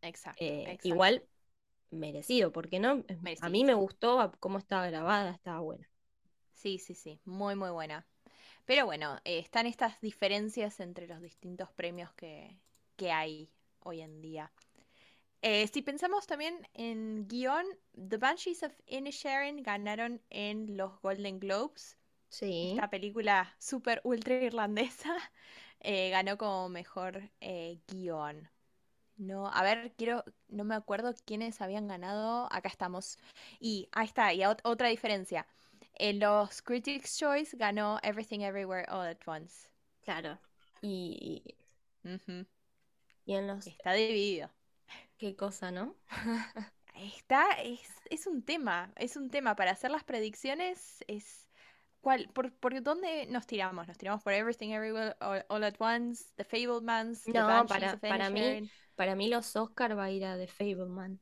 [0.02, 0.86] Exacto, Eh, exacto.
[0.88, 1.24] igual
[1.94, 3.04] merecido, porque no,
[3.40, 5.88] a mí me gustó cómo estaba grabada, estaba buena.
[6.52, 8.06] Sí, sí, sí, muy, muy buena.
[8.64, 12.58] Pero bueno, eh, están estas diferencias entre los distintos premios que,
[12.96, 14.50] que hay hoy en día.
[15.42, 17.66] Eh, si pensamos también en guion,
[18.08, 21.98] The Banshees of Inisherin ganaron en los Golden Globes
[22.30, 22.70] Sí.
[22.72, 25.14] esta película super ultra irlandesa,
[25.80, 27.30] eh, ganó como mejor
[27.88, 28.48] guion.
[29.16, 32.48] No, a ver, quiero, no me acuerdo quiénes habían ganado.
[32.52, 33.18] Acá estamos.
[33.60, 35.46] Y ahí está, y ot- otra diferencia.
[35.94, 39.68] En los Critics' Choice ganó Everything Everywhere All at Once.
[40.02, 40.38] Claro.
[40.82, 41.42] Y,
[43.36, 43.66] en los...
[43.66, 44.50] Está dividido.
[45.18, 45.94] ¿Qué cosa, no?
[46.94, 49.56] Está, es, es un tema, es un tema.
[49.56, 51.48] Para hacer las predicciones es...
[52.00, 53.88] ¿Cuál, por, por dónde nos tiramos?
[53.88, 56.32] ¿Nos tiramos por Everything Everywhere All, All at Once?
[56.36, 56.44] The?
[57.24, 58.70] The No, para, para mí?
[58.96, 61.20] Para mí los Oscar va a ir a The Fableman.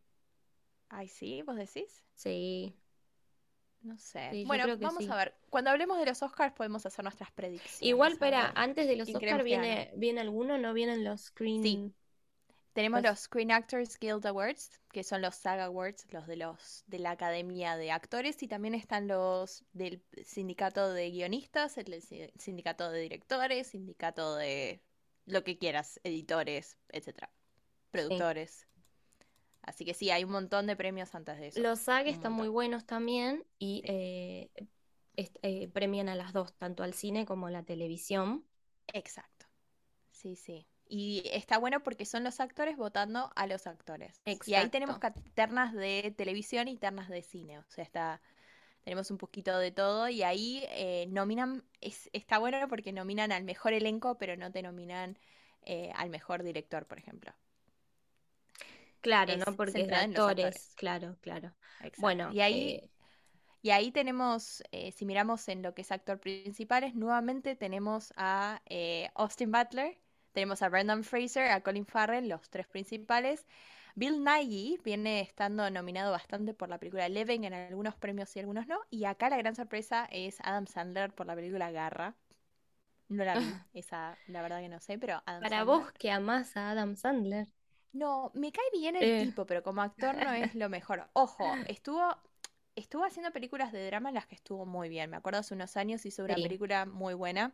[0.89, 2.03] Ay, sí, ¿vos decís?
[2.15, 2.75] Sí.
[3.83, 4.29] No sé.
[4.31, 5.11] Sí, bueno, vamos sí.
[5.11, 5.35] a ver.
[5.51, 7.83] Cuando hablemos de los Oscars podemos hacer nuestras predicciones.
[7.83, 11.23] Igual, espera, antes de los quién Oscar creemos que viene, viene alguno, ¿no vienen los
[11.23, 11.95] Screen?
[12.75, 16.85] Tenemos los- los Screen Actors Guild Awards, que son los SAG Awards, los de los
[16.87, 22.01] de la Academia de Actores, y también están los del sindicato de guionistas, el
[22.39, 24.81] sindicato de directores, sindicato de
[25.27, 27.31] lo que quieras, editores, etcétera,
[27.93, 28.67] productores.
[29.63, 31.61] Así que sí, hay un montón de premios antes de eso.
[31.61, 34.51] Los SAG están muy buenos también y eh,
[35.17, 38.45] eh, premian a las dos, tanto al cine como a la televisión.
[38.93, 39.47] Exacto.
[40.11, 40.67] Sí, sí.
[40.95, 44.21] Y está bueno porque son los actores votando a los actores.
[44.47, 44.99] Y ahí tenemos
[45.35, 47.59] ternas de televisión y ternas de cine.
[47.61, 48.21] O sea, está,
[48.83, 50.09] tenemos un poquito de todo.
[50.09, 54.61] Y ahí eh, nominan, es, está bueno porque nominan al mejor elenco, pero no te
[54.61, 55.19] nominan
[55.63, 57.33] eh, al mejor director, por ejemplo.
[59.03, 59.55] Claro, Es ¿no?
[59.57, 60.17] Porque es de actores.
[60.17, 60.75] actores.
[60.77, 61.53] Claro, claro.
[61.81, 61.97] Exacto.
[61.97, 62.91] Bueno, Y ahí, eh,
[63.63, 68.63] y ahí tenemos, eh, si miramos en lo que es actor principales, nuevamente tenemos a
[68.67, 69.99] eh, Austin Butler,
[70.33, 73.47] tenemos a Brendan Fraser, a Colin Farrell, los tres principales.
[73.95, 78.67] Bill Nighy viene estando nominado bastante por la película Living en algunos premios y algunos
[78.67, 78.81] no.
[78.91, 82.17] Y acá la gran sorpresa es Adam Sandler por la película Garra.
[83.09, 85.65] No la vi, esa la verdad que no sé, pero Adam para Sandler.
[85.65, 87.49] vos que amás a Adam Sandler.
[87.93, 89.25] No, me cae bien el Eh.
[89.27, 91.09] tipo, pero como actor no es lo mejor.
[91.13, 92.17] Ojo, estuvo,
[92.75, 95.11] estuvo haciendo películas de drama en las que estuvo muy bien.
[95.11, 96.43] Me acuerdo hace unos años hizo una Sí.
[96.43, 97.53] película muy buena,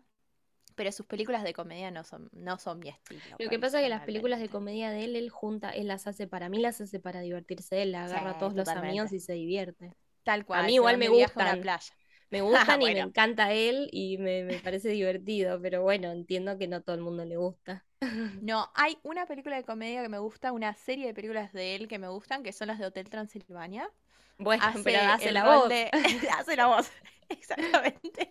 [0.77, 3.21] pero sus películas de comedia no son, no son mi estilo.
[3.39, 6.07] Lo que pasa es que las películas de comedia de él, él junta, él las
[6.07, 9.33] hace para mí, las hace para divertirse, él agarra a todos los amigos y se
[9.33, 9.93] divierte.
[10.25, 10.67] Tal cual.
[10.67, 11.61] mí se igual me a una gustan.
[11.63, 11.95] playa.
[12.31, 16.69] Me gustan y me encanta él y me, me parece divertido, pero bueno, entiendo que
[16.69, 17.87] no todo el mundo le gusta.
[18.41, 21.89] No, hay una película de comedia que me gusta, una serie de películas de él
[21.89, 23.91] que me gustan, que son las de Hotel Transilvania.
[24.39, 25.89] Bueno, Hace pero hace la voz.
[25.95, 25.95] de-
[26.39, 26.91] hace la voz,
[27.31, 28.31] exactamente.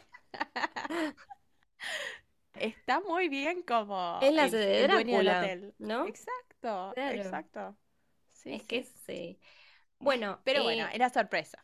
[2.56, 5.76] Está muy bien como Él hace de el dueño del Drácula, hotel.
[5.80, 6.12] ¿no?
[6.12, 7.06] Exacto, Claro.
[7.06, 7.78] exacto.
[8.34, 8.68] Sí, Es sí.
[8.68, 9.40] que sí.
[10.00, 11.64] Bueno, Pero eh, bueno, era sorpresa.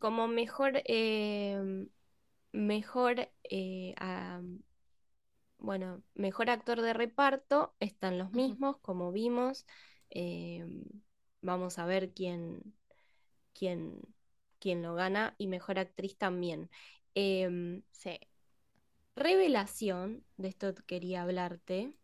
[0.00, 1.86] Como mejor, eh,
[2.52, 4.62] mejor, eh, am,
[5.58, 9.66] bueno, mejor actor de reparto están los mismos, como vimos.
[10.10, 10.66] Eh,
[11.40, 12.74] vamos a ver quién,
[13.54, 14.00] quién,
[14.60, 16.70] quién lo gana y mejor actriz también.
[17.14, 18.18] Em, Sí.
[19.16, 21.94] revelación, de esto quería hablarte.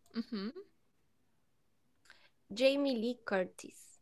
[2.55, 4.01] Jamie Lee Curtis.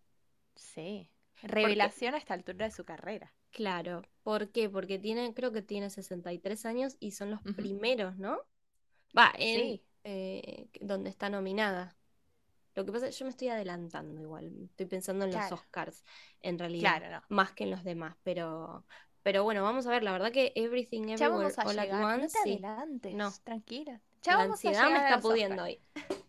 [0.57, 1.11] Sí.
[1.43, 3.33] Revelación a esta altura de su carrera.
[3.57, 4.69] Claro, ¿por qué?
[4.69, 8.37] Porque tiene, creo que tiene 63 años y son los primeros, ¿no?
[9.17, 9.83] Va, en Sí.
[10.05, 11.97] eh, donde está nominada.
[12.75, 15.53] Lo que pasa es que yo me estoy adelantando igual, estoy pensando en los.
[15.53, 16.05] Oscars,
[16.43, 17.37] en realidad, Claro, no.
[17.37, 18.85] más que en los demás, pero,
[19.23, 21.85] pero bueno, vamos a ver, la verdad que Everything Ya Everywhere vamos a All at
[21.85, 22.01] llegar.
[22.03, 23.15] No Once, te sí, adelantes.
[23.15, 23.33] no.
[23.43, 24.03] Tranquila.
[24.23, 25.81] Ya la vamos a ansiedad me está pudiendo hoy.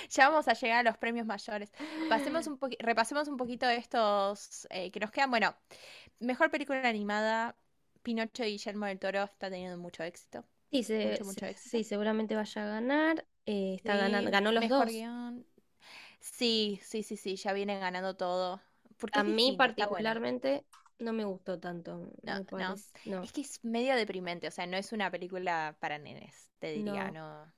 [0.10, 1.72] Ya vamos a llegar a los premios mayores.
[2.06, 5.30] Pasemos un repasemos un poquito estos eh, que nos quedan.
[5.30, 5.54] Bueno,
[6.20, 7.56] mejor película animada.
[8.02, 10.44] Pinocho y Guillermo del Toro está teniendo mucho éxito.
[10.70, 11.78] Sí, se- Mucho, mucho se- éxito.
[11.78, 14.90] sí, seguramente vaya a ganar, eh, está Sí, ganando, ganó los mejor dos.
[14.90, 15.46] guion.
[16.20, 18.60] Sí, sí, sí, sí, ya vienen ganando todo.
[18.98, 20.64] Porque A mí distinto, particularmente
[20.98, 22.44] no me gustó tanto, No,
[23.04, 23.22] no.
[23.22, 27.04] Es que es medio deprimente, o sea, no es una película para nenes, te diría,
[27.04, 27.10] No.
[27.10, 27.52] no,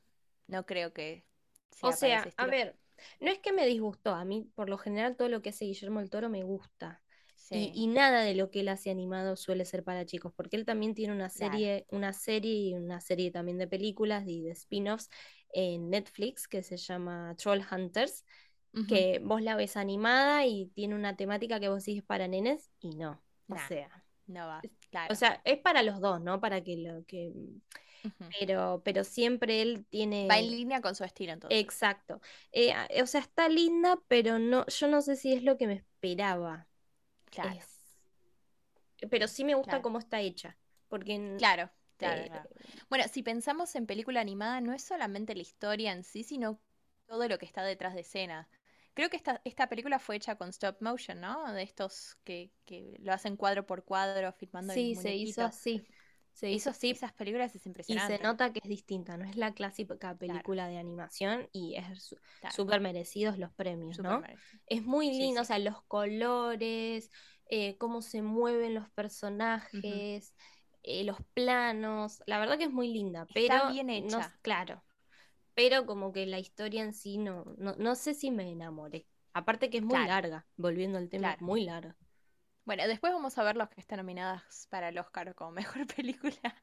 [0.49, 1.24] no creo que
[1.70, 2.76] sea O sea, a ver,
[3.20, 6.00] no es que me disgustó, a mí por lo general todo lo que hace Guillermo
[6.00, 7.02] del Toro me gusta.
[7.48, 10.56] Y, Sí, y nada de lo que él hace animado suele ser para chicos, porque
[10.56, 11.52] él también tiene una claro.
[11.52, 15.08] serie, una serie y una serie también de películas y de spin-offs
[15.52, 18.24] en Netflix que se llama Troll Hunters,
[18.88, 22.90] que vos la ves animada y tiene una temática que vos decís para nenes y
[22.96, 23.22] no.
[23.48, 24.60] O sea, no va,
[25.08, 26.40] o sea, es para los dos, ¿no?
[26.40, 27.32] Para que lo que
[28.38, 29.86] Pero, pero siempre él
[30.30, 30.50] Va en tiene.
[30.50, 31.74] línea con su estilo, entonces.
[31.80, 32.20] Exacto.
[32.52, 35.74] Eh, o sea, está linda, pero no, yo no sé si es lo que me
[35.74, 36.68] esperaba.
[37.30, 38.00] Claro, Es-
[39.11, 39.82] Pero sí me gusta claro.
[39.82, 40.57] cómo está hecha.
[40.88, 42.48] Porque claro, claro, claro.
[42.88, 46.61] Bueno, si pensamos en película animada, no es solamente la historia en sí, sino
[47.07, 48.48] todo lo que está detrás de escena.
[48.94, 51.52] Creo que esta, esta película fue hecha con stop motion, ¿no?
[51.52, 55.42] De estos que, que lo hacen cuadro por cuadro, filmando sí, el Sí, se hizo
[55.44, 55.86] así.
[56.37, 56.91] Se hizo así.
[56.91, 58.12] Esas películas es impresionante.
[58.12, 62.14] Y se nota que es distinta, no es la clásica película de animación y es
[62.55, 64.22] súper merecidos los premios, ¿no?
[64.66, 67.11] Es muy lindo, o sea, los colores,
[67.47, 70.34] eh, cómo se mueven los personajes,
[70.82, 73.55] eh, los planos, la verdad que es muy linda, pero...
[73.55, 74.39] Está bien hecha.
[74.43, 74.84] claro,
[75.55, 79.07] pero como que la historia en sí no, no, sé si me enamoré.
[79.32, 81.97] Aparte que es muy larga, volviendo al tema, muy larga.
[82.66, 86.54] Bueno, después vamos a ver los que están nominadas para el Oscar como mejor película.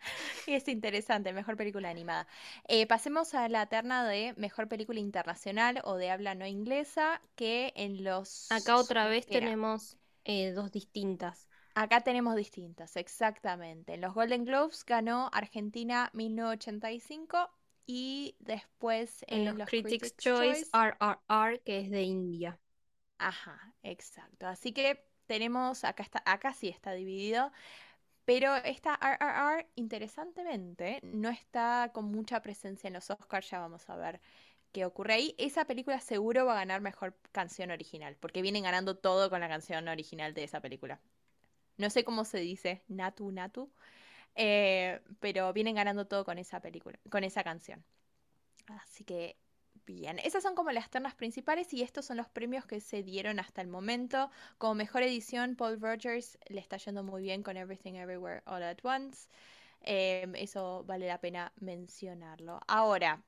[0.48, 2.28] es interesante, mejor película animada.
[2.68, 7.72] Eh, pasemos a la terna de mejor película internacional o de habla no inglesa, que
[7.78, 8.52] en los...
[8.52, 11.48] Acá otra vez tenemos eh, dos distintas.
[11.74, 13.94] Acá tenemos distintas, exactamente.
[13.94, 17.50] En los Golden Globes ganó Argentina 1985
[17.86, 22.60] y después en, los, Critics, Choice, RRR, que es de India.
[23.18, 24.48] Ajá, exacto.
[24.48, 27.52] Así que tenemos, acá, está, acá sí está dividido,
[28.26, 33.96] pero esta RRR, interesantemente, no está con mucha presencia en los Oscars, ya vamos a
[33.98, 34.22] ver
[34.72, 35.36] qué ocurre ahí.
[35.38, 39.50] Esa película seguro va a ganar mejor canción original, porque vienen ganando todo con la
[39.50, 41.00] canción original de esa película.
[41.78, 43.72] No sé cómo se dice, Natu Natu,
[44.36, 47.84] eh, pero vienen ganando todo con esa película, con esa canción.
[48.68, 49.38] Así que
[49.86, 53.40] bien, esas son como las ternas principales y estos son los premios que se dieron
[53.40, 54.30] hasta el momento.
[54.58, 58.78] Como mejor edición, Paul Rogers le está yendo muy bien con Everything Everywhere All at
[58.84, 59.28] Once.
[59.82, 62.60] Em, eso vale la pena mencionarlo.
[62.68, 63.22] Ahora,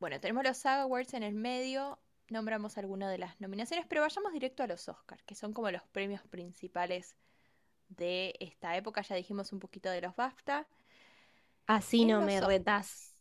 [0.00, 2.00] bueno, tenemos los SAG Awards en el medio.
[2.28, 5.82] Nombramos algunas de las nominaciones, pero vayamos directo a los Oscars, que son como los
[5.88, 7.16] premios principales
[7.88, 9.02] de esta época.
[9.02, 10.66] Ya dijimos un poquito de los BAFTA.
[11.66, 13.11] Así no me retas.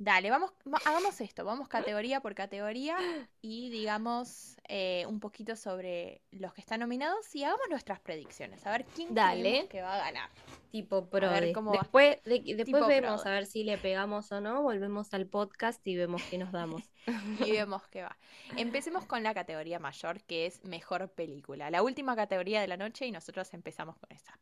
[0.00, 0.52] Dale, vamos,
[0.84, 2.96] hagamos esto, vamos categoría por categoría
[3.42, 8.70] y digamos eh, un poquito sobre los que están nominados y hagamos nuestras predicciones, a
[8.70, 9.66] ver quién Dale.
[9.66, 10.30] que va a ganar.
[10.70, 11.28] Tipo pro.
[11.30, 16.22] después después vemos a ver si le pegamos o no, volvemos al podcast y vemos
[16.30, 16.82] qué nos damos.
[17.44, 18.16] y vemos qué va.
[18.56, 21.70] Empecemos con la categoría mayor, que es mejor película.
[21.70, 24.38] La última categoría de la noche y nosotros empezamos con esa.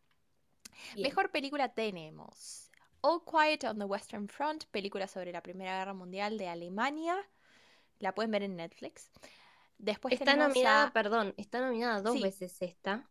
[0.96, 2.65] Mejor película tenemos
[3.06, 7.16] All Quiet on the Western Front, película sobre la Primera Guerra Mundial de Alemania.
[8.00, 9.12] La pueden ver en Netflix.
[9.78, 13.08] Después está nominada, perdón, está nominada dos veces esta.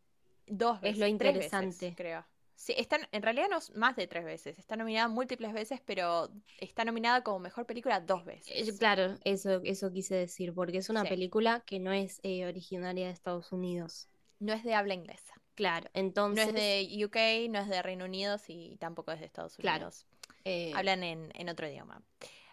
[0.48, 0.96] Dos veces.
[0.96, 1.94] Es lo interesante.
[1.96, 2.26] creo.
[2.56, 4.60] Sí, están, en realidad no más de tres veces.
[4.60, 8.68] Está nominada múltiples veces, pero está nominada como mejor película dos veces.
[8.68, 13.06] Eh, claro, eso, eso quise decir, porque es una película que no es eh, originaria
[13.06, 14.10] de Estados Unidos.
[14.40, 15.35] No es de habla inglesa.
[15.56, 16.52] Claro, entonces.
[16.52, 20.06] No es de UK, no es de Reino Unido y tampoco es de Estados Unidos.
[20.06, 20.36] Claro.
[20.44, 22.02] Eh, Hablan en, otro idioma.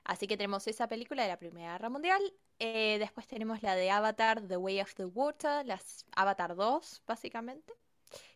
[0.04, 2.20] Así que tenemos esa película de la Primera Guerra Mundial.
[2.58, 7.72] Eh, después tenemos la de Avatar, The Way of the Water, las Avatar 2, básicamente,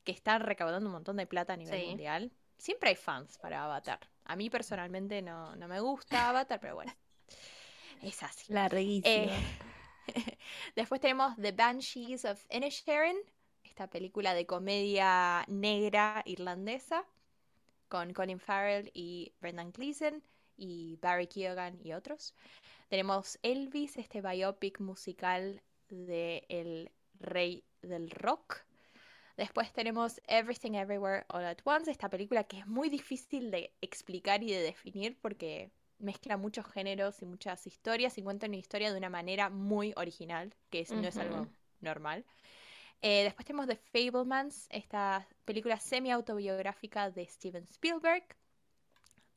[0.04, 2.32] que están recaudando un montón de plata a nivel mundial.
[2.58, 4.00] Siempre hay fans para Avatar.
[4.24, 6.92] A mí personalmente no, me gusta Avatar, pero bueno.
[8.02, 8.52] Es así.
[8.52, 9.30] La eh,
[10.76, 13.16] después tenemos The Banshees of Inisherin,
[13.77, 17.05] esta película de comedia negra irlandesa
[17.91, 20.22] con Colin Farrell y Brendan Gleeson
[20.57, 22.33] y Barry Keoghan y otros.
[22.89, 25.61] Tenemos Elvis, este biopic musical
[25.91, 28.64] de el rey del rock.
[29.37, 34.43] Después tenemos Everything Everywhere All at Once, esta película que es muy difícil de explicar
[34.43, 38.97] y de definir porque mezcla muchos géneros y muchas historias y cuenta una historia de
[38.97, 41.47] una manera muy original, que no es algo
[41.83, 42.24] normal.
[43.03, 48.24] Eh, después tenemos The Fablemans, esta película semi-autobiográfica de Steven Spielberg.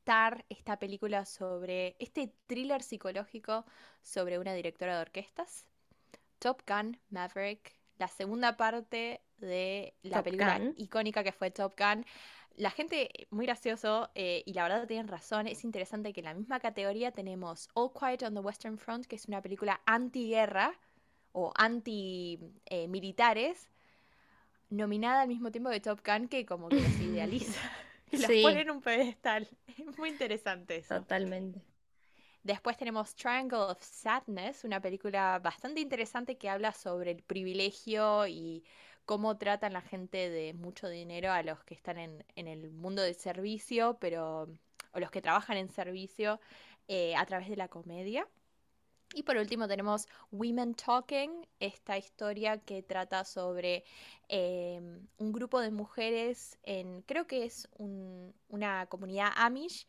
[0.03, 3.65] Tar, esta película sobre este thriller psicológico
[4.01, 5.65] sobre una directora de orquestas.
[6.39, 12.05] Top Gun, Maverick, la segunda parte de la película icónica que fue Top Gun.
[12.55, 16.33] La gente, muy gracioso, eh, y la verdad tienen razón, es interesante que en la
[16.33, 20.77] misma categoría tenemos All Quiet on the Western Front, que es una película antiguerra,
[21.31, 23.69] o anti-militares,
[24.69, 27.71] nominada al mismo tiempo de Top Gun, que como que los idealiza.
[28.11, 29.47] y los pone en un pedestal.
[29.77, 30.95] Es muy interesante eso.
[30.95, 31.61] Totalmente.
[32.43, 38.63] Después tenemos Triangle of Sadness, una película bastante interesante que habla sobre el privilegio y
[39.05, 43.15] cómo tratan la gente de mucho dinero a los que están en, el mundo del
[43.15, 44.47] servicio, pero
[44.93, 46.39] o los que trabajan en servicio
[46.87, 48.27] eh, a través de la comedia.
[49.13, 53.83] Y por último tenemos Women Talking, esta historia que trata sobre
[54.27, 59.87] em, un grupo de mujeres en, creo que es un- una comunidad Amish,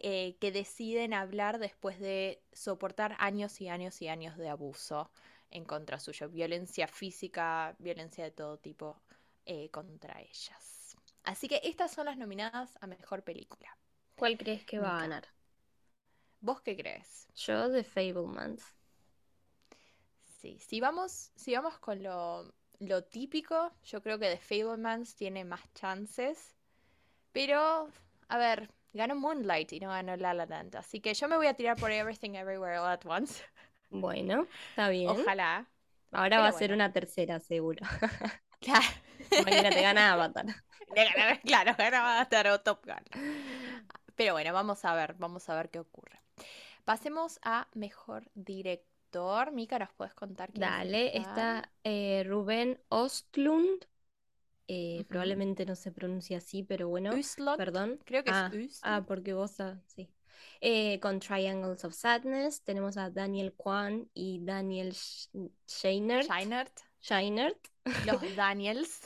[0.00, 5.10] eh, que deciden hablar después de soportar años y años y años de abuso
[5.50, 9.00] en contra suyo, violencia física, violencia de todo tipo
[9.46, 10.94] eh, contra ellas.
[11.24, 13.76] Así que estas son las nominadas a mejor película.
[14.14, 15.26] ¿Cuál crees que va a ganar?
[16.40, 17.28] ¿Vos qué crees?
[17.34, 18.64] Yo, The Fablemans.
[20.40, 25.44] Sí, si vamos, si vamos con lo, lo típico, yo creo que The Fablemans tiene
[25.44, 26.54] más chances.
[27.32, 27.88] Pero,
[28.28, 30.76] a ver, ganó Moonlight y no ganó La La Land.
[30.76, 33.42] Así que yo me voy a tirar por Everything Everywhere All at Once.
[33.90, 35.08] Bueno, está bien.
[35.08, 35.66] Ojalá.
[36.12, 37.84] Ahora pero va a ser una tercera, seguro.
[38.60, 38.86] Claro.
[39.44, 40.46] Mañana te gana Avatar.
[41.44, 43.04] Claro, ganaba Avatar o Top Gun.
[44.16, 46.17] Pero bueno, vamos a ver, vamos a ver qué ocurre.
[46.84, 49.52] Pasemos a mejor director.
[49.52, 53.84] Mika, ¿nos puedes contar quién Dale, está eh, Rubén Ostlund.
[54.68, 55.04] Eh.
[55.08, 57.98] Probablemente no se pronuncia así, pero bueno, Uslot, perdón.
[58.04, 59.06] creo que ah, es ah, Uslot.
[59.06, 60.10] porque vos, ah, sí.
[60.60, 66.26] Eh, con Triangles of Sadness tenemos a Daniel Kwan y Daniel Sch- Scheinert.
[66.26, 67.58] Scheinert, Scheinert.
[68.04, 69.00] los Daniels.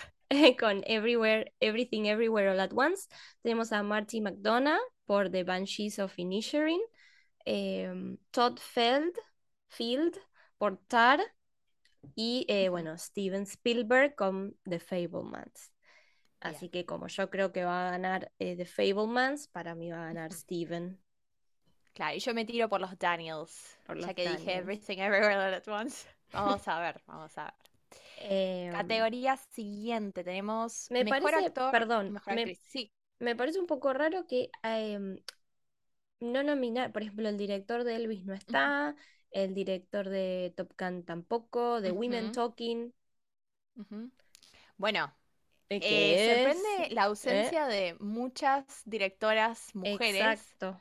[0.59, 3.09] con Everywhere, Everything Everywhere All at Once.
[3.43, 6.81] Tenemos a Marty McDonough por The Banshees of Inisherin.
[7.45, 9.15] Em, Todd Feld,
[9.69, 10.17] Field
[10.59, 11.21] por Tar.
[12.17, 15.73] Y eh, bueno, Steven Spielberg con The Fablemans.
[16.41, 20.03] Así que como yo creo que va a ganar eh, The Fablemans, para mí va
[20.03, 20.33] a ganar.
[20.33, 21.01] Steven.
[21.95, 24.57] Claro, y yo me tiro por los Daniels, Por ya los que dije.
[24.57, 26.09] Everything Everywhere All at Once.
[26.33, 27.55] Vamos a ver, vamos a ver.
[28.25, 32.55] Em, Categoría siguiente, tenemos me mejor parece- actor perdón, mejor me-.
[32.55, 32.91] Sí,
[33.21, 35.17] Me parece un poco raro que em,
[36.23, 38.95] no nominar, por ejemplo, el director de Elvis no está,
[39.31, 42.33] el director de Top Gun tampoco, de Women.
[42.33, 42.93] Talking.
[43.77, 44.11] ujú.
[44.77, 45.15] Bueno,
[45.71, 50.81] eh, eh, sorprende la ausencia de muchas directoras mujeres Exacto.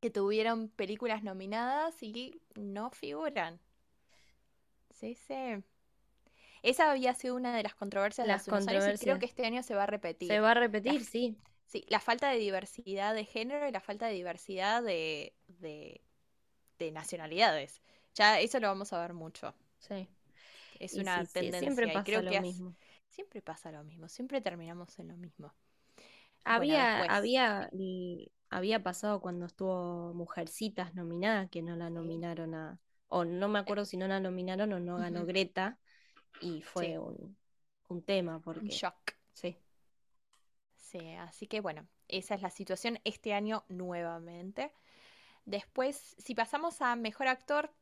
[0.00, 3.60] que tuvieron películas nominadas y no figuran.
[4.90, 5.62] Sí, sí.
[6.62, 9.18] Esa había sido una de las controversias de Las unos años y creo controversias.
[9.20, 10.28] que este año se va a repetir.
[10.28, 11.36] Se va a repetir, Las- sí.
[11.66, 16.02] Sí, la falta de diversidad de género y la falta de diversidad de, de,
[16.78, 17.82] de nacionalidades.
[18.14, 19.54] Ya eso lo vamos a ver mucho.
[19.78, 20.08] Sí.
[20.78, 22.74] Es Y una sí, sí, tendencia siempre pasa creo lo que mismo.
[23.08, 25.54] siempre pasa lo mismo, siempre terminamos en lo mismo.
[26.44, 27.70] Había, había,
[28.50, 33.84] había pasado cuando estuvo Mujercitas nominada, que no la nominaron a, o no me acuerdo
[33.84, 35.26] si no la nominaron o no ganó.
[35.26, 35.78] Greta,
[36.40, 37.00] y fue Sí.
[37.00, 37.36] un,
[37.88, 39.14] un tema Un porque shock.
[39.34, 39.56] sí.
[40.94, 44.70] Sí, así que bueno, esa es la situación este año nuevamente.
[45.44, 47.72] Después, si pasamos a mejor actor,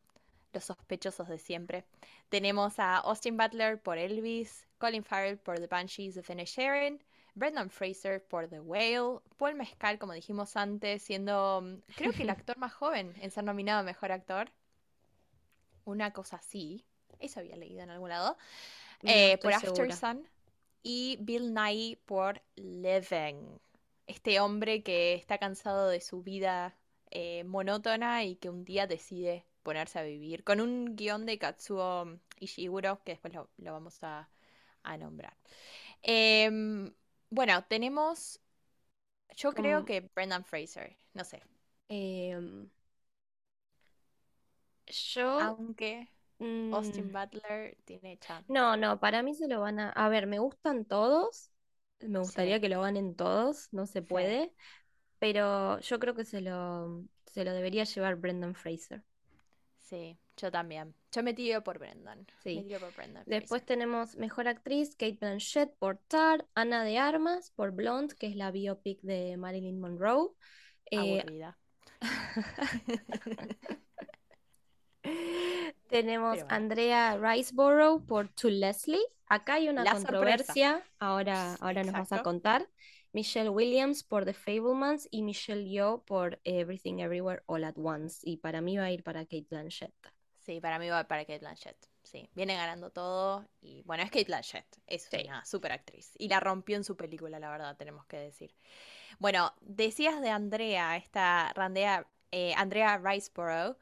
[0.55, 1.85] los sospechosos de siempre.
[2.31, 7.05] Tenemos a Austin Butler por Elvis, Colin Farrell por The Banshees of Inisherin,
[7.35, 12.31] Brendan Fraser por The Whale, Paul Mescal, como dijimos antes, siendo mm, creo que el
[12.31, 14.51] actor más joven en ser nominado a mejor actor.
[15.85, 16.87] Una cosa así.
[17.19, 18.39] Eso había leído en algún lado.
[19.03, 19.97] No Eh, por After segura.
[19.97, 20.27] Sun
[20.83, 23.59] y Bill Nye por Living.
[24.07, 26.77] Este hombre que está cansado de su vida
[27.11, 32.19] eh, monótona y que un día decide ponerse a vivir con un guion de Katsuo
[32.41, 34.29] Ishiguro que después lo, lo vamos a,
[34.83, 35.37] a nombrar.
[36.03, 36.93] Em,
[37.31, 38.41] bueno, tenemos,
[39.37, 41.43] yo creo que Brendan Fraser, no sé,
[41.89, 42.71] Em,
[44.87, 46.09] yo, aunque
[46.71, 48.49] Austin mm, Butler tiene chance.
[48.49, 51.51] no, no, para mí se lo van a, a ver, me gustan todos,
[52.01, 52.61] me gustaría Sí.
[52.61, 54.13] que lo ganen todos, no se Sí.
[54.13, 54.55] puede,
[55.19, 59.05] pero yo creo que se lo, se lo debería llevar Brendan Fraser.
[59.81, 60.95] Sí, yo también.
[61.13, 62.27] Yo me tiro por Brendan.
[62.27, 62.65] Me Sí.
[62.65, 63.67] tiro por Brendan Después Fraser.
[63.67, 68.51] tenemos Mejor Actriz, Kate Blanchett por Tar, Ana de Armas por Blonde, que es la
[68.51, 70.31] biopic de Marilyn Monroe.
[70.91, 71.57] Eh, Aburrida.
[75.93, 76.47] tenemos bueno.
[76.51, 79.01] Andrea Riceborough por To Leslie.
[79.27, 80.13] Acá hay una La sorpresa.
[80.13, 82.69] controversia, ahora, ahora nos vas a contar.
[83.13, 88.21] Michelle Williams por The Fablemans y Michelle Yeoh por Everything Everywhere All at Once.
[88.23, 89.93] Y para mí va a ir para Kate Blanchett.
[90.41, 91.77] Sí, para mí va para Kate Blanchett.
[92.03, 93.47] Sí, viene ganando todo.
[93.61, 94.67] Y bueno, es Kate Blanchett.
[94.87, 95.25] Es Sí.
[95.27, 96.13] una super actriz.
[96.19, 98.55] Y la rompió en su película, la verdad, tenemos que decir.
[99.19, 103.77] Bueno, decías de Andrea, esta Randea, eh, Andrea Riceborough.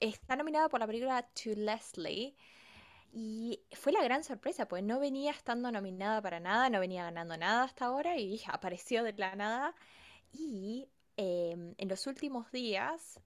[0.00, 2.34] Está nominada por la película To Leslie.
[3.12, 7.36] Y fue la gran sorpresa, pues no venía estando nominada para nada, no venía ganando
[7.36, 9.74] nada hasta ahora y apareció de la nada.
[10.32, 13.20] Y em, en los últimos días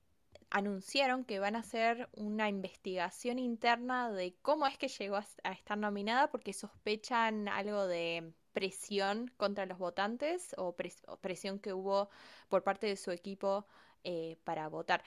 [0.51, 5.79] anunciaron que van a hacer una investigación interna de cómo es que llegó a, estar
[5.79, 10.75] nominada porque sospechan algo de presión contra los votantes o
[11.21, 12.11] presión que hubo
[12.49, 13.67] por parte de su equipo
[14.05, 15.03] eh, para votar.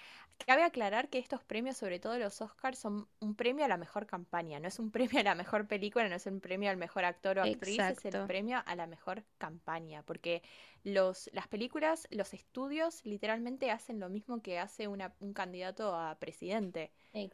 [0.46, 4.06] Cabe aclarar que estos premios, sobre todo los Oscars, son un premio a la mejor
[4.06, 7.06] campaña, no es un premio a la mejor película, no es un premio al mejor
[7.06, 10.42] actor o actriz, es el premio a la mejor campaña, porque
[10.84, 16.16] los, las películas, los estudios literalmente hacen lo mismo que hace una- un candidato a
[16.20, 16.92] presidente.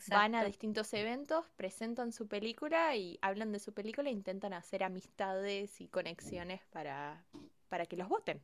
[0.07, 4.83] Van a distintos eventos, presentan su película y hablan de su película e intentan hacer
[4.83, 7.23] amistades y conexiones para,
[7.69, 8.41] para que los voten.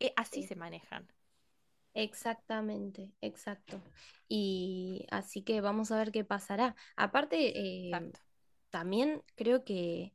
[0.00, 0.48] Eh, así Sí.
[0.48, 1.06] se manejan.
[1.96, 3.80] Exactamente, exacto.
[4.28, 6.76] Y así que vamos a ver qué pasará.
[6.96, 8.20] Aparte, eh, Exacto.
[8.70, 10.14] también creo que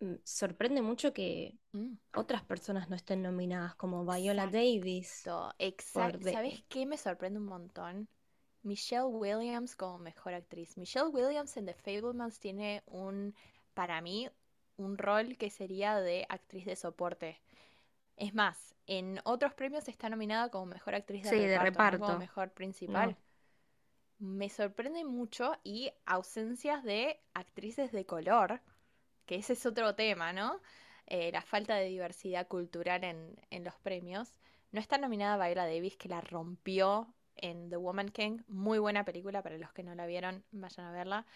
[0.00, 1.96] mm, sorprende mucho que Mm.
[2.14, 5.24] otras personas no estén nominadas, como Viola Davis
[5.58, 8.08] Exacto, ¿Sabes qué me sorprende un montón?
[8.62, 10.76] Michelle Williams como mejor actriz.
[10.78, 13.34] Michelle Williams en The Fablemans tiene un,
[13.74, 14.28] para mí,
[14.76, 17.40] un rol que sería de actriz de soporte.
[18.16, 21.98] Es más, en otros premios está nominada como mejor actriz de Sí, de reparto, no
[21.98, 22.18] como reparto.
[22.18, 23.16] mejor principal.
[23.16, 23.18] No.
[24.18, 28.60] Me sorprende mucho y ausencias de actrices de color,
[29.26, 30.60] que ese es otro tema, ¿no?
[31.06, 34.40] Eh, la falta de diversidad cultural en, en los premios.
[34.72, 38.38] No está nominada Viola Davis, que la rompió en The Woman King.
[38.48, 41.26] Muy buena película, para los que no la vieron, vayan a verla.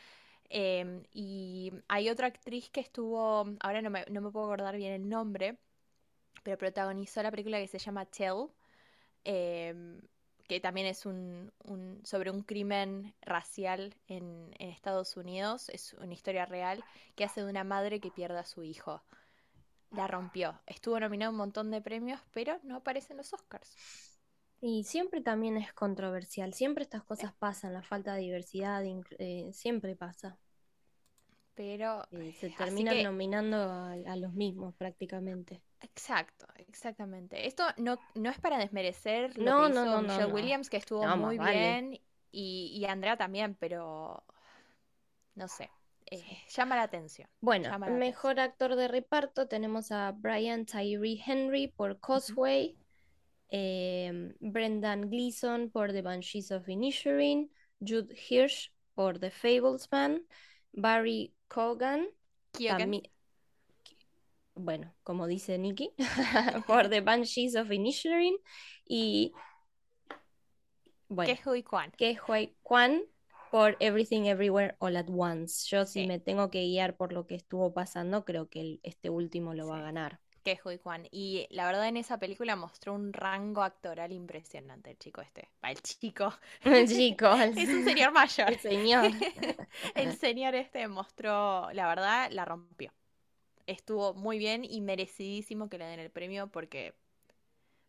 [0.50, 4.92] Em, y hay otra actriz que estuvo, ahora no me, no me puedo acordar bien
[4.94, 5.58] el nombre,
[6.42, 8.48] pero protagonizó la película que se llama Tell,
[9.24, 10.00] em,
[10.48, 16.14] que también es un, un- sobre un crimen racial en, en Estados Unidos, es una
[16.14, 16.84] historia real,
[17.16, 19.02] que hace de una madre que pierde a su hijo.
[19.90, 20.60] La rompió.
[20.66, 23.76] Estuvo nominado a un montón de premios, pero no aparece en los Oscars.
[24.60, 28.84] Y siempre también es controversial, siempre estas cosas pasan, la falta de diversidad,
[29.18, 30.38] eh, siempre pasa.
[31.54, 35.62] Pero, Eh, se terminan que, nominando a, a los mismos prácticamente.
[35.80, 37.46] Exacto, exactamente.
[37.46, 40.26] Esto no, no es para desmerecer lo No, que no, hizo no, Michelle.
[40.26, 41.48] Williams, que estuvo muy vale.
[41.50, 41.94] bien,
[42.30, 44.24] y, y Andrea también, pero
[45.34, 45.70] no sé,
[46.10, 47.98] eh, llama la atención, Bueno, atención.
[47.98, 52.00] mejor actor de reparto tenemos a Brian Tyree Henry por.
[52.00, 52.76] Causeway,
[53.50, 57.50] em, Brendan Gleeson por The Banshees of Inisherin,
[57.80, 60.26] Jude Hirsch por The Fablesman,
[60.72, 62.08] Barry Cogan
[64.58, 65.92] bueno, como dice Nikki,
[66.66, 68.36] por The Banshees of Inisherin
[68.86, 69.32] y
[71.08, 71.90] bueno, que Hui Kwan.
[71.96, 73.02] que Hui Kwan
[73.50, 75.66] por Everything Everywhere All at Once.
[75.68, 79.08] Yo si me tengo que guiar por lo que estuvo pasando, creo que el- este
[79.10, 80.20] último lo va a ganar.
[80.44, 81.06] que Hui Kwan.
[81.10, 85.50] Y la verdad en esa película mostró un rango actoral impresionante el chico este.
[85.62, 86.32] El chico.
[86.64, 88.50] El chico, el, Es un señor mayor.
[88.52, 89.10] el señor.
[89.94, 92.92] El señor este mostró, la verdad, la rompió.
[93.68, 96.94] Estuvo muy bien y merecidísimo que le den el premio porque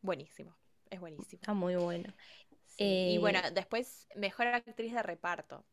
[0.01, 0.53] buenísimo,
[0.89, 1.39] es buenísimo.
[1.41, 2.13] Está muy bueno.
[2.65, 5.65] Sí, y bueno, Eh, después, mejor actriz de reparto.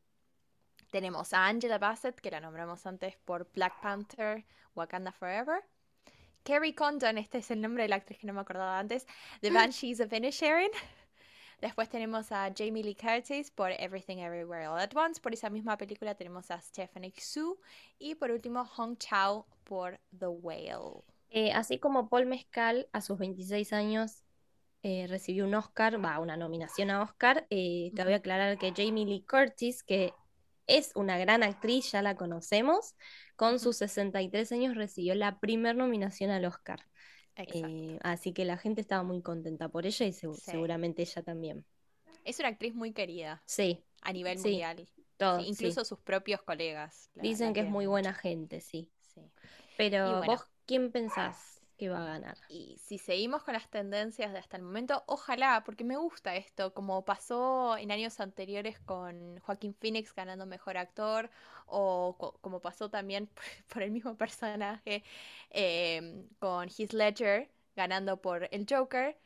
[0.91, 4.45] Tenemos a Angela Bassett, que la nombramos antes por Black Panther,
[4.77, 5.65] Wakanda Forever.
[6.45, 9.05] Carrie Condon, este es el nombre de la actriz que no me acordaba antes,
[9.41, 10.71] The Banshees of Inisherin.
[11.61, 15.21] Después tenemos a Jamie Lee Curtis por Everything Everywhere All at Once.
[15.21, 17.59] Por esa misma película tenemos a Stephanie Xu.
[17.99, 21.03] Y por último, Hong Chao por The Whale.
[21.31, 24.23] eh, así como Paul Mescal a sus 26 años
[24.83, 29.07] eh, recibió un Oscar, va, una nominación a Oscar, eh, cabe Ujú, aclarar que Jamie
[29.07, 30.19] Lee Curtis, que
[30.67, 32.97] es una gran actriz, ya la conocemos,
[33.37, 36.81] con sus 63 años recibió la primer nominación al Oscar.
[37.37, 40.29] Eh, así que la gente estaba muy contenta por ella y Sí.
[40.33, 41.65] seguramente ella también.
[42.25, 44.87] Es una actriz muy querida Sí, a nivel sí, mundial.
[45.17, 45.47] Todo, sí.
[45.47, 48.91] incluso sus propios colegas la, la Dicen que es muy buena gente, sí.
[49.77, 52.39] Pero bueno, vos, ¿quién pensás que va a ganar?
[52.49, 56.73] y si seguimos con las tendencias de hasta el momento, ojalá, porque me gusta esto,
[56.75, 61.31] como pasó en años anteriores con Joaquín Phoenix ganando mejor actor,
[61.67, 63.29] o co- como pasó también
[63.73, 65.03] por, el mismo personaje
[65.51, 69.19] em, con Heath Ledger ganando por el Joker.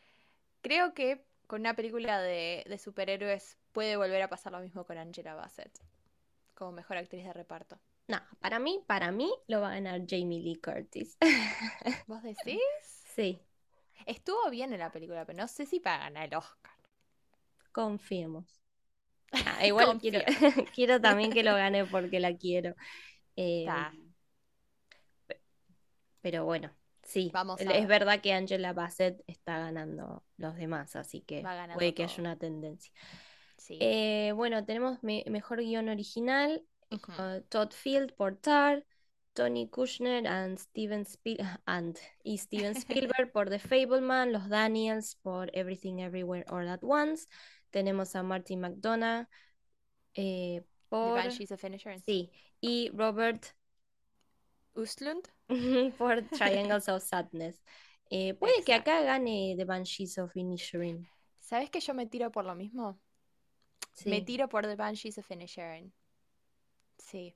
[0.63, 4.99] Creo que con una película de, de superhéroes puede volver a pasar lo mismo con
[4.99, 5.81] Angela Bassett,
[6.55, 7.81] como mejor actriz de reparto.
[8.11, 11.17] No, para mí, para mí lo va a ganar Jamie Lee Curtis.
[12.07, 12.61] ¿Vos decís?
[13.15, 13.41] Sí,
[14.07, 16.73] Estuvo bien en la película, pero no sé si para ganar el Oscar.
[17.73, 18.61] confiemos.
[19.47, 19.99] Ah, igual
[20.75, 22.75] quiero, también que lo gane porque la quiero.
[23.37, 23.93] Eh, Está,
[26.21, 26.71] pero bueno,
[27.03, 27.87] sí, vamos es ver.
[27.89, 31.43] verdad que Angela Bassett está ganando los demás, así que
[31.75, 32.93] puede que haya una tendencia.
[33.57, 33.79] Sí.
[33.81, 38.85] Eh, bueno, tenemos me- mejor guion original, Uh, Todd Field por Tar,
[39.35, 45.51] Tony Kushner and Steven Spiel and, y Steven Spielberg por The Fableman, los Daniels por
[45.55, 47.29] Everything Everywhere All at Once.
[47.71, 49.29] Tenemos a Martin McDonough
[50.15, 51.61] eh, The por Banshees of
[52.05, 52.31] sí,
[52.61, 53.47] y Robert
[54.75, 55.29] Ustlund.
[55.99, 57.63] por Triangles of Sadness.
[58.11, 61.07] Eh, puede que acá gane The Banshees of Inisherin.
[61.39, 63.01] ¿Sabes que yo me tiro por lo mismo?
[64.05, 65.93] Me tiro por The Banshees of Inisherin.
[67.01, 67.35] Sí.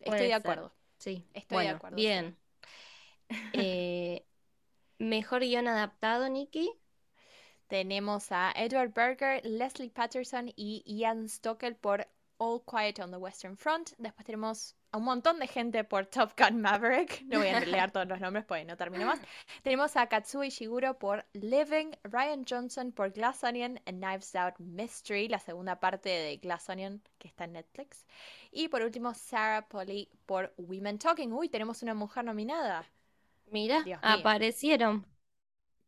[0.00, 0.72] Estoy de acuerdo.
[0.98, 2.36] Sí, Estoy de acuerdo, bien.
[3.52, 4.24] Eh,
[4.98, 6.72] mejor guion adaptado, Nikki.
[7.66, 12.08] Tenemos a Edward Berger, Leslie Patterson y Ian Stockel por
[12.38, 13.90] All Quiet on the Western Front.
[13.98, 17.22] Después tenemos a un montón de gente por Top Gun Maverick.
[17.24, 19.20] No voy a leer todos los nombres porque no termino más.
[19.62, 25.28] Tenemos a Katsuo Ishiguro por Living, Ryan Johnson por Glass Onion, and Knives Out Mystery,
[25.28, 28.06] la segunda parte de Glass Onion que está en Netflix.
[28.50, 31.32] Y por último, Sarah Polly por Women Talking.
[31.32, 32.86] Uy, tenemos una mujer nominada.
[33.50, 34.30] Mira, Dios mío.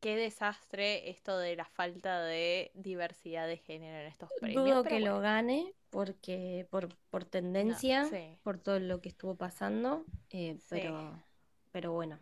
[0.01, 4.64] Qué desastre esto de la falta de diversidad de género en estos premios.
[4.64, 9.34] Dudo que lo gane porque por, por no, tendencia, sí, por todo lo que estuvo
[9.34, 11.22] pasando, eh, sí, pero,
[11.70, 12.18] pero bueno.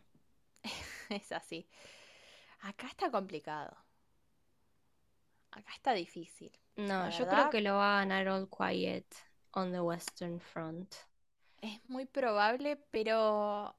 [1.10, 1.68] es así.
[2.60, 3.76] Acá está complicado.
[5.52, 6.50] Acá está difícil.
[6.74, 9.06] No, yo creo que lo va a ganar All Quiet
[9.52, 10.94] on the Western Front.
[11.60, 13.76] es muy probable, pero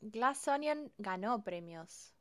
[0.00, 2.13] Glass Onion ganó premios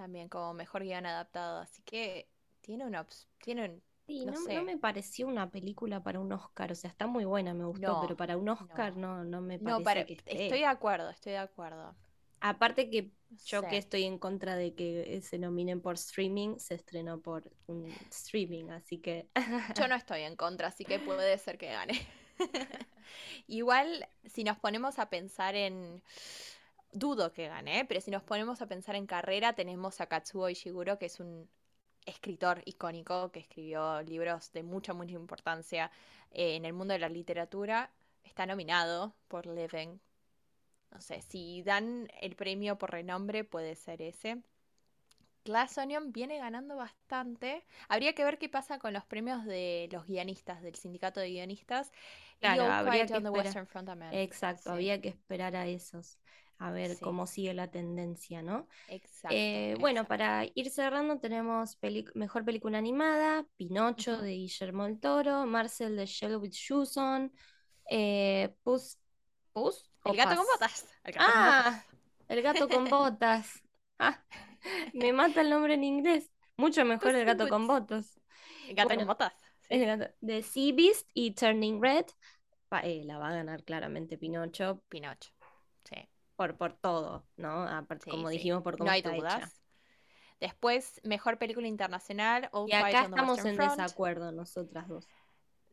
[0.00, 2.26] también como mejor guion adaptado, así que
[2.62, 3.06] tiene una
[3.42, 6.90] tiene un, Sí, no no, no me pareció una película para un Oscar, o sea,
[6.90, 9.82] está muy buena, me gustó, pero no, para un Oscar no, no, no me no,
[9.82, 11.94] parece para, que estoy de acuerdo, estoy de acuerdo.
[12.40, 16.56] Aparte que No yo que estoy en contra de que eh, se nominen por streaming,
[16.56, 19.28] se estrenó por un streaming, así que
[19.78, 22.00] Yo no estoy en contra, así que puede ser que gane.
[23.46, 26.02] Igual, si nos ponemos a pensar en...
[26.92, 27.84] Dudo que gane, ¿eh?
[27.84, 31.48] pero si nos ponemos a pensar en carrera, tenemos a Katsuo Ishiguro, que es un
[32.04, 35.90] escritor icónico que escribió libros de mucha, mucha importancia
[36.32, 37.90] eh, en el mundo de la literatura.
[38.24, 39.98] Está nominado por Living.
[40.90, 44.42] No sé, si dan el premio por renombre, puede ser ese.
[45.44, 47.64] Glass Onion viene ganando bastante.
[47.88, 51.92] Habría que ver qué pasa con los premios de los guionistas, del sindicato de guionistas.
[52.40, 53.32] Y claro, All habría Quiet que on the esperar.
[53.32, 54.12] Western Front también.
[54.12, 56.18] Exacto, Sí, había que esperar a esos,
[56.60, 57.04] a ver sí.
[57.04, 58.68] cómo sigue la tendencia, ¿no?
[58.88, 61.78] Exacto, Eh, bueno, para ir cerrando, tenemos
[62.14, 67.32] mejor película animada, Pinocho de Guillermo del Toro, Marcel de Shell with Shoes On,
[67.90, 68.98] eh, Puss,
[69.52, 70.86] ¿Puss El gato con botas.
[71.04, 71.66] El gato con botas.
[71.66, 71.84] Ah,
[72.28, 73.62] el gato con botas.
[73.98, 74.22] Ah,
[74.92, 76.30] me mata el nombre en inglés.
[76.56, 78.20] Mucho mejor el gato con botas.
[78.68, 79.32] El gato con botas.
[79.68, 82.06] el gato de Sea Beast y Turning Red.
[82.68, 85.30] pa- eh, la va a ganar claramente Pinocho Pinocho.
[85.84, 85.96] Sí,
[86.40, 87.64] por, por todo, ¿no?
[87.64, 88.36] Aparte, sí, como sí.
[88.36, 89.52] dijimos, por No cómo hay está hecha.
[90.40, 93.78] Después, mejor película internacional, All Y Quiet acá on the estamos Western en Front.
[93.78, 95.06] desacuerdo nosotras dos.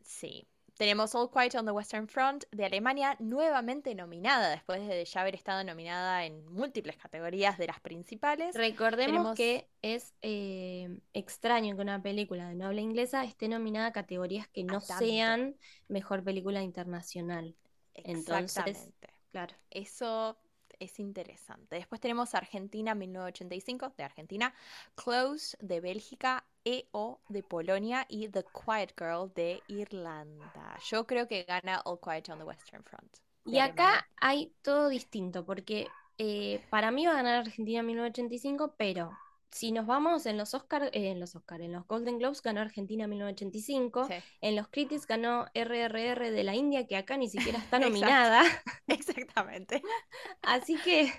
[0.02, 0.46] Sí.
[0.78, 5.36] Tenemos All Quiet on the Western Front de Alemania, nuevamente nominada, después de ya haber
[5.36, 8.54] estado nominada en múltiples categorías de las principales.
[8.54, 13.88] Recordemos Tenemos que es eh, extraño que una película de no habla inglesa esté nominada
[13.88, 15.56] a categorías que no sean
[15.88, 17.56] mejor película internacional.
[17.94, 18.92] Entonces,
[19.32, 19.56] claro.
[19.72, 20.38] Eso
[20.80, 21.76] es interesante.
[21.78, 24.54] Después tenemos Argentina 1985 de Argentina,
[24.96, 30.78] Close de Bélgica, EO de Polonia y The Quiet Girl de Irlanda.
[30.90, 34.08] Yo creo que gana All Quiet on the Western Front Y acá Alemania.
[34.18, 39.20] hay todo distinto, porque eh, para mí va a ganar Argentina 1985, pero
[39.52, 42.62] si nos vamos en los Oscar, eh, en los Oscar, en los Golden Globes ganó
[42.62, 47.60] Argentina 1985, Sí, en los Critics ganó RRR de la India, que acá ni siquiera
[47.60, 48.44] está nominada,
[48.88, 49.82] exactamente.
[50.42, 51.12] así que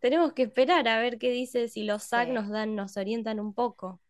[0.00, 2.32] tenemos que esperar a ver qué dice, si los SAG Sí.
[2.32, 4.00] nos dan, nos orientan un poco.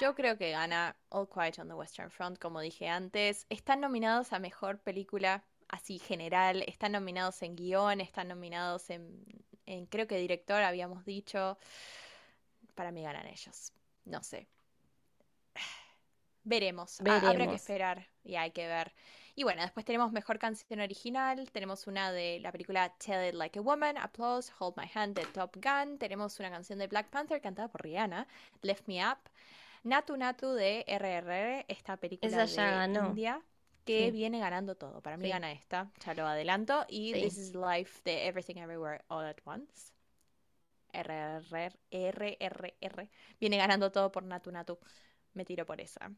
[0.00, 3.46] Yo creo que gana All Quiet on the Western Front, como dije antes.
[3.48, 9.24] Están nominados a mejor película así general, están nominados en guion, están nominados en,
[9.64, 11.58] en creo que director, habíamos dicho.
[12.76, 13.72] Para mí ganan ellos.
[14.04, 14.46] No sé.
[16.44, 17.00] Veremos.
[17.00, 18.94] Ha- habrá que esperar y hay que ver.
[19.34, 21.50] Y bueno, después tenemos mejor canción original.
[21.50, 25.26] Tenemos una de la película Tell It Like a Woman, Applause, Hold My Hand de
[25.26, 25.98] Top Gun.
[25.98, 28.26] Tenemos una canción de Black Panther cantada por Rihanna,
[28.62, 29.18] Lift Me Up.
[29.82, 33.08] Natu Natu de RRR, esta película Esa ya de ganó.
[33.08, 33.42] India
[33.84, 35.00] que Sí, viene ganando todo.
[35.00, 36.84] Para mí sí, gana esta, ya lo adelanto.
[36.88, 39.92] Y This is Life de Everything Everywhere All at Once.
[41.02, 43.10] RRR, RRR.
[43.40, 44.78] Viene ganando todo por Natu Natu.
[45.34, 46.12] Me tiro por esa.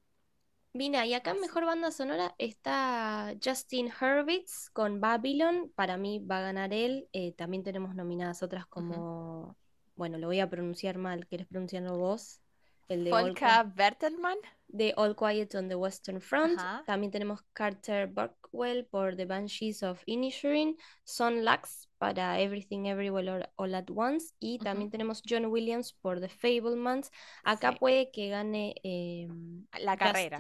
[0.75, 5.73] Mira, y acá en mejor banda sonora está Justin Hurwitz con Babylon.
[5.75, 7.09] Para mí va a ganar él.
[7.13, 9.57] Eh, también tenemos nominadas otras como.
[9.97, 11.27] Bueno, lo voy a pronunciar mal.
[11.27, 12.41] ¿Quieres pronunciarlo vos?
[12.89, 14.39] El de Volka Bertelmann.
[14.71, 16.61] De All Quiet on the Western Front.
[16.85, 20.77] También tenemos Carter Burkwell por The Banshees of Inisherin.
[21.05, 24.35] Son Lux para Everything Everywhere All, at Once.
[24.39, 27.11] Y también tenemos John Williams por The Fablemans.
[27.45, 30.39] Acá puede que gane em, la carrera.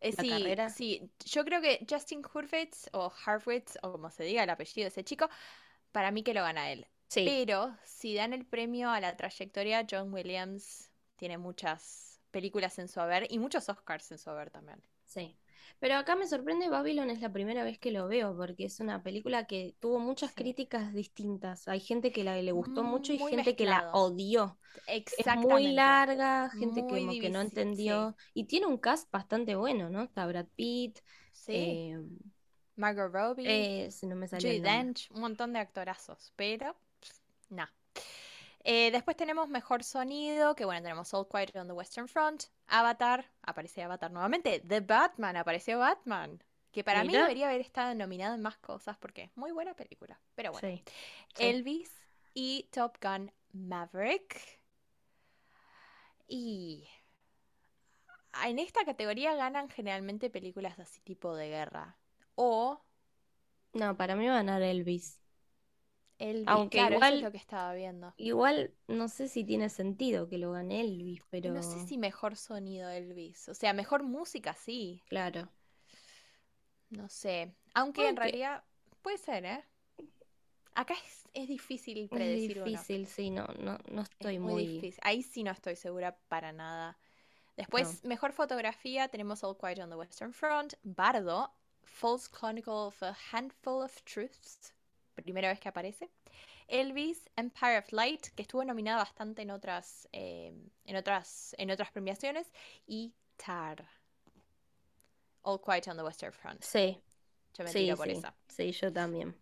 [0.00, 0.70] Eh, sí, carrera.
[0.70, 4.88] sí, yo creo que Justin Hurwitz o Harwitz, o como se diga el apellido de
[4.88, 5.28] ese chico,
[5.92, 6.86] para mí que lo gana él.
[7.08, 7.24] Sí.
[7.26, 10.88] Pero si dan el premio a la trayectoria, John Williams
[11.18, 14.80] tiene muchas películas en su haber y muchos Oscars en su haber también.
[15.04, 15.36] Sí.
[15.80, 19.02] Pero acá me sorprende Babylon, es la primera vez que lo veo, porque es una
[19.02, 21.68] película que tuvo muchas críticas distintas.
[21.68, 24.58] Hay gente que la, le gustó mucho y gente que la odió.
[24.86, 25.46] Exactamente.
[25.46, 28.16] Es muy larga, gente que, que no entendió.
[28.34, 30.02] Y tiene un cast bastante bueno, ¿no?
[30.02, 30.98] Está Brad Pitt.
[31.46, 31.96] Eh,
[32.74, 33.44] Margot Robbie.
[33.46, 36.32] Eh, no me Dench, un montón de actorazos.
[36.34, 36.76] Pero,
[37.50, 37.66] no.
[38.70, 43.32] Eh, después tenemos Mejor Sonido, que bueno, tenemos All Quiet on the Western Front, Avatar,
[43.40, 48.42] aparece Avatar nuevamente, The Batman, apareció Batman, que para mí debería haber estado nominado en
[48.42, 50.82] más cosas porque es muy buena película, pero bueno.
[51.38, 51.90] Elvis
[52.34, 54.38] y Top Gun Maverick.
[56.26, 56.86] Y
[58.44, 61.96] en esta categoría ganan generalmente películas así tipo de guerra.
[62.34, 62.82] O...
[63.72, 65.18] No, para mí va a ganar Elvis.
[66.46, 68.12] Aunque igual, es lo que estaba viendo.
[68.16, 71.52] Igual no sé si tiene sentido que lo gane Elvis, pero.
[71.52, 73.48] No sé si mejor sonido Elvis.
[73.48, 75.02] O sea, mejor música, sí.
[75.08, 75.48] Claro.
[76.90, 77.54] No sé.
[77.74, 78.64] Aunque en realidad
[79.02, 79.64] puede ser, ¿eh?
[80.74, 80.94] Acá
[81.34, 82.58] es, difícil predecir.
[82.58, 85.00] Es difícil, sí, no, no, no estoy muy, difícil.
[85.02, 86.96] Ahí sí no estoy segura para nada.
[87.56, 93.16] Después, mejor fotografía, tenemos All Quiet on the Western Front, Bardo, False Chronicle of a
[93.32, 94.72] Handful of Truths,
[95.22, 96.10] primera vez que aparece.
[96.66, 100.52] Elvis, Empire of Light, que estuvo nominada bastante en otras, eh,
[100.84, 102.50] en otras, en otras premiaciones,
[102.86, 103.88] y Tar.
[105.42, 106.62] All Quiet on the Western Front.
[106.62, 107.00] Sí.
[107.54, 108.34] Yo me tiro por esa.
[108.48, 109.34] Sí, yo también.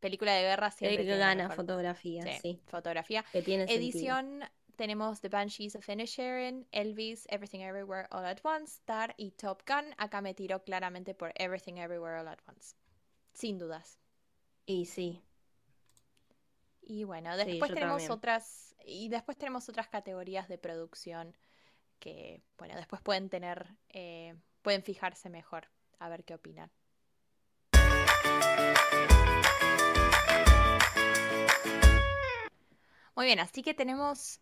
[0.00, 1.04] Película de guerra siempre.
[1.04, 3.24] que gana fotografía, sí, Fotografía.
[3.32, 4.44] Que tiene Edición
[4.76, 9.94] tenemos The Banshees of Inisherin, Elvis, Everything Everywhere All at Once, Tar y Top Gun.
[9.98, 12.74] Acá me tiro claramente por Everything Everywhere All at Once.
[13.32, 13.98] Sin dudas.
[14.66, 15.22] Y sí.
[16.82, 18.74] Y bueno, después tenemos otras.
[18.86, 21.34] Y después tenemos otras categorías de producción
[21.98, 23.66] que, bueno, después pueden tener.
[23.88, 25.68] Eh, pueden fijarse mejor.
[25.98, 26.70] A ver qué opinan.
[33.16, 34.40] Muy bien, así que tenemos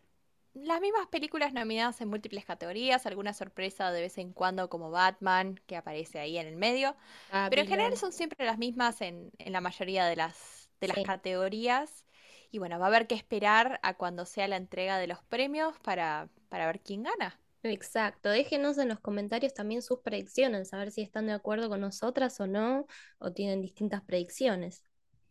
[0.54, 5.60] las mismas películas nominadas en múltiples categorías, alguna sorpresa de vez en cuando como Batman,
[5.66, 6.94] que aparece ahí en el medio,
[7.30, 10.98] ah, pero en general son siempre las mismas en, la mayoría de las, de las
[11.04, 12.04] categorías.
[12.50, 15.78] Y bueno, va a haber que esperar a cuando sea la entrega de los premios
[15.80, 17.38] para, para ver quién gana.
[17.62, 21.80] Exacto, déjenos en los comentarios también sus predicciones, a ver si están de acuerdo con
[21.80, 22.86] nosotras o no,
[23.18, 24.84] o tienen distintas predicciones.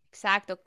[0.09, 0.61] Exacto,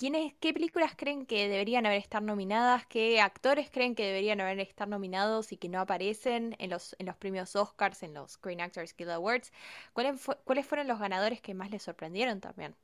[0.00, 2.86] ¿Qué películas creen que deberían haber estar nominadas?
[2.86, 7.04] ¿Qué actores creen que deberían haber estar nominados y que no aparecen en los, en
[7.04, 9.52] los premios Oscars, en los Screen Actors Guild Awards?
[9.92, 12.74] ¿Cuáles, ¿Cuáles fueron los ganadores que más les sorprendieron también?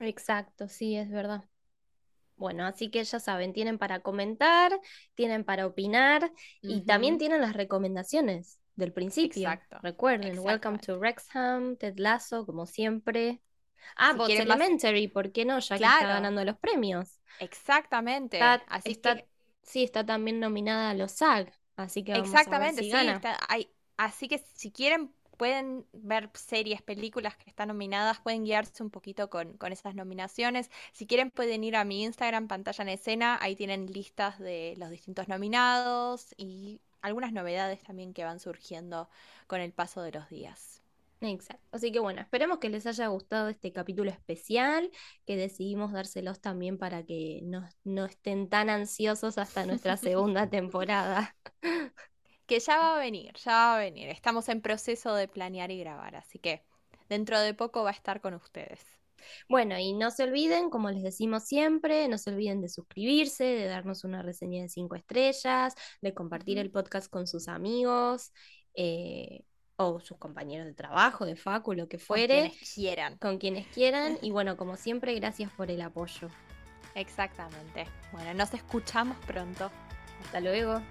[0.00, 1.44] Exacto, sí, es verdad.
[2.36, 4.80] Bueno, así que ya saben, tienen para comentar,
[5.14, 9.42] tienen para opinar y también tienen las recomendaciones del principio.
[9.42, 9.78] Exacto.
[9.80, 13.40] Recuerden, Welcome to Wrexham, Ted Lasso, como siempre.
[13.96, 15.58] Ah, Bots Elementary, ¿por qué no?
[15.58, 17.20] Ya que está ganando los premios.
[17.38, 18.40] Exactamente.
[18.40, 19.24] así está,
[19.62, 23.08] Sí, está también nominada a los SAG, así que vamos Exactamente, a ver si sí,
[23.08, 23.38] Está,
[23.96, 29.30] así que si quieren pueden ver series, películas que están nominadas, pueden guiarse un poquito
[29.30, 30.70] con, con, esas nominaciones.
[30.92, 34.90] Si quieren pueden ir a mi Instagram, pantalla en escena, ahí tienen listas de los
[34.90, 39.08] distintos nominados y algunas novedades también que van surgiendo
[39.46, 40.79] con el paso de los días.
[41.22, 41.68] Exacto.
[41.72, 44.90] Así que bueno, esperemos que les haya gustado este capítulo especial,
[45.26, 51.36] que decidimos dárselos también para que no, no estén tan ansiosos hasta nuestra segunda temporada.
[52.46, 54.08] Que ya va a venir, ya va a venir.
[54.08, 56.64] Estamos en proceso de planear y grabar, así que
[57.08, 58.80] dentro de poco va a estar con ustedes.
[59.48, 63.66] Bueno, y no se olviden, como les decimos siempre, no se olviden de suscribirse, de
[63.66, 68.32] darnos una reseña de cinco estrellas, de compartir el podcast con sus amigos.
[68.74, 69.44] Eh,
[69.80, 72.40] o sus compañeros de trabajo, de facu, lo que fuere.
[72.40, 73.16] Con quienes quieran.
[73.16, 74.18] Con quienes quieran.
[74.22, 76.28] Y bueno, como siempre, gracias por el apoyo.
[76.94, 77.86] Exactamente.
[78.12, 79.70] Bueno, nos escuchamos pronto.
[80.24, 80.82] Hasta luego.